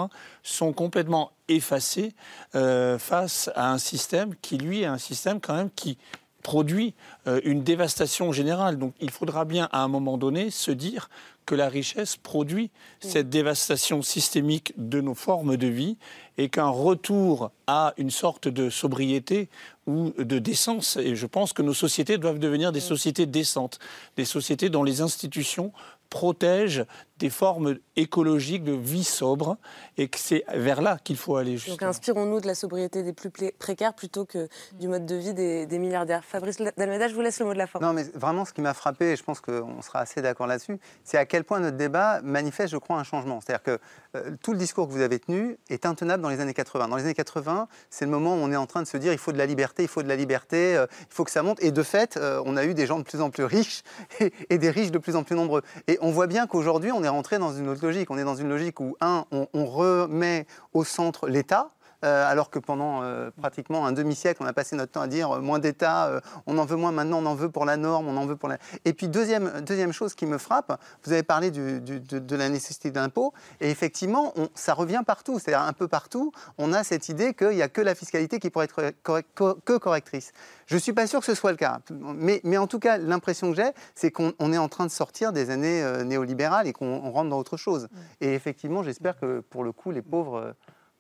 [0.42, 2.14] sont complètement effacées
[2.54, 6.00] face à un système qui, lui, est un système quand même qui
[6.44, 6.94] produit
[7.28, 8.78] euh, une dévastation générale.
[8.78, 11.10] Donc il faudra bien à un moment donné se dire
[11.46, 12.70] que la richesse produit
[13.00, 15.98] cette dévastation systémique de nos formes de vie
[16.38, 19.50] et qu'un retour à une sorte de sobriété
[19.88, 23.80] ou de décence, et je pense que nos sociétés doivent devenir des sociétés décentes,
[24.16, 25.74] des sociétés dont les institutions
[26.12, 26.86] protègent
[27.20, 29.58] des formes écologiques de vie sobre
[29.98, 31.52] et que c'est vers là qu'il faut aller.
[31.52, 31.90] Donc Justement.
[31.90, 34.48] inspirons-nous de la sobriété des plus précaires plutôt que
[34.80, 36.24] du mode de vie des, des milliardaires.
[36.24, 37.80] Fabrice Dalmeda, je vous laisse le mot de la fin.
[37.80, 40.80] Non, mais vraiment, ce qui m'a frappé, et je pense qu'on sera assez d'accord là-dessus,
[41.04, 43.42] c'est à quel point notre débat manifeste, je crois, un changement.
[43.42, 43.80] C'est-à-dire que
[44.16, 46.88] euh, tout le discours que vous avez tenu est intenable dans les années 80.
[46.88, 49.12] Dans les années 80, c'est le moment où on est en train de se dire
[49.12, 51.44] il faut de la liberté, il faut de la liberté, euh, il faut que ça
[51.44, 51.62] monte.
[51.62, 53.84] Et de fait, euh, on a eu des gens de plus en plus riches
[54.20, 55.64] et, et des riches de plus en plus nombreux.
[55.88, 58.12] Et on voit bien qu'aujourd'hui, on est rentré dans une autre logique.
[58.12, 61.72] On est dans une logique où, un, on, on remet au centre l'État.
[62.06, 65.32] Euh, alors que pendant euh, pratiquement un demi-siècle, on a passé notre temps à dire
[65.32, 68.16] euh, moins d'État, on en veut moins maintenant, on en veut pour la norme, on
[68.16, 68.58] en veut pour la...
[68.86, 72.36] Et puis deuxième, deuxième chose qui me frappe, vous avez parlé du- du- de, de
[72.38, 76.86] la nécessité d'impôt, et effectivement, on- ça revient partout, c'est-à-dire un peu partout, on a
[76.86, 79.28] cette idée qu'il n'y a que la fiscalité qui pourrait être correct-
[79.66, 80.32] que correctrice.
[80.68, 82.98] Je ne suis pas sûr que ce soit le cas, mais, mais en tout cas,
[82.98, 86.72] l'impression que j'ai, c'est qu'on on est en train de sortir des années néolibérales et
[86.72, 87.90] qu'on on rentre dans autre chose.
[88.22, 90.56] Et effectivement, j'espère que pour le coup, les pauvres...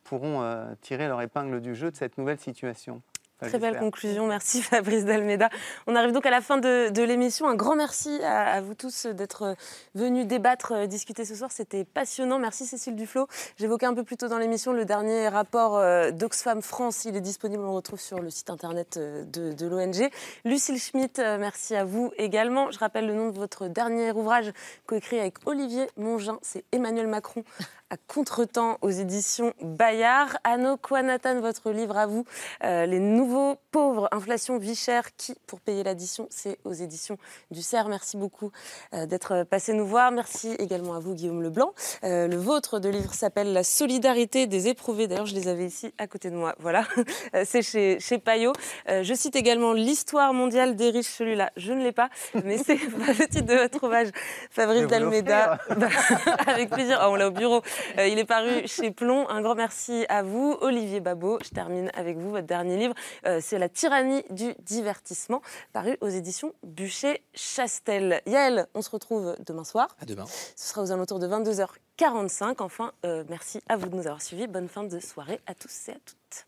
[0.10, 3.04] pourront euh, tirer leur épingle du jeu de cette nouvelle situation.
[3.42, 5.50] Enfin, Très belle conclusion, merci Fabrice Dalmeda.
[5.86, 7.48] On arrive donc à la fin de, de l'émission.
[7.48, 9.56] Un grand merci à, à vous tous d'être
[9.94, 11.52] venus débattre, euh, discuter ce soir.
[11.52, 12.40] C'était passionnant.
[12.40, 13.28] Merci Cécile Duflo.
[13.58, 17.06] J'évoquais un peu plus tôt dans l'émission le dernier rapport euh, d'Oxfam France.
[17.06, 20.10] Il est disponible, on le retrouve sur le site internet de, de l'ONG.
[20.44, 22.72] Lucille Schmitt, merci à vous également.
[22.72, 24.52] Je rappelle le nom de votre dernier ouvrage
[24.88, 26.40] coécrit avec Olivier Mongin.
[26.42, 27.44] C'est Emmanuel Macron
[27.90, 30.38] à contretemps aux éditions Bayard.
[30.44, 32.26] Anno Kwanatan, votre livre à vous,
[32.64, 37.18] euh, Les nouveaux pauvres, inflation, vie chère, qui pour payer l'addition C'est aux éditions
[37.52, 37.88] du CERF.
[37.88, 38.52] Merci beaucoup
[38.94, 40.12] euh, d'être passé nous voir.
[40.12, 41.74] Merci également à vous, Guillaume Leblanc.
[42.04, 45.08] Euh, le vôtre de livre s'appelle La solidarité des éprouvés.
[45.08, 46.56] D'ailleurs, je les avais ici à côté de moi.
[46.60, 46.86] Voilà,
[47.46, 48.54] c'est chez, chez Payot.
[48.88, 51.08] Je cite également L'histoire mondiale des riches.
[51.08, 52.10] Celui-là, je ne l'ai pas,
[52.44, 54.10] mais c'est le titre de votre ouvrage,
[54.52, 55.60] Fabrice Dalmeda.
[55.76, 55.88] Bah,
[56.48, 56.98] avec plaisir.
[57.02, 57.62] Ah, on l'a au bureau.
[57.98, 59.28] Euh, il est paru chez Plomb.
[59.30, 61.40] Un grand merci à vous, Olivier Babot.
[61.44, 62.94] Je termine avec vous votre dernier livre.
[63.26, 65.42] Euh, c'est La tyrannie du divertissement,
[65.74, 68.22] paru aux éditions Bûcher-Chastel.
[68.26, 69.96] Yael, on se retrouve demain soir.
[70.02, 70.26] À demain.
[70.56, 72.56] Ce sera aux alentours de 22h45.
[72.60, 74.48] Enfin, euh, merci à vous de nous avoir suivis.
[74.48, 76.48] Bonne fin de soirée à tous et à toutes.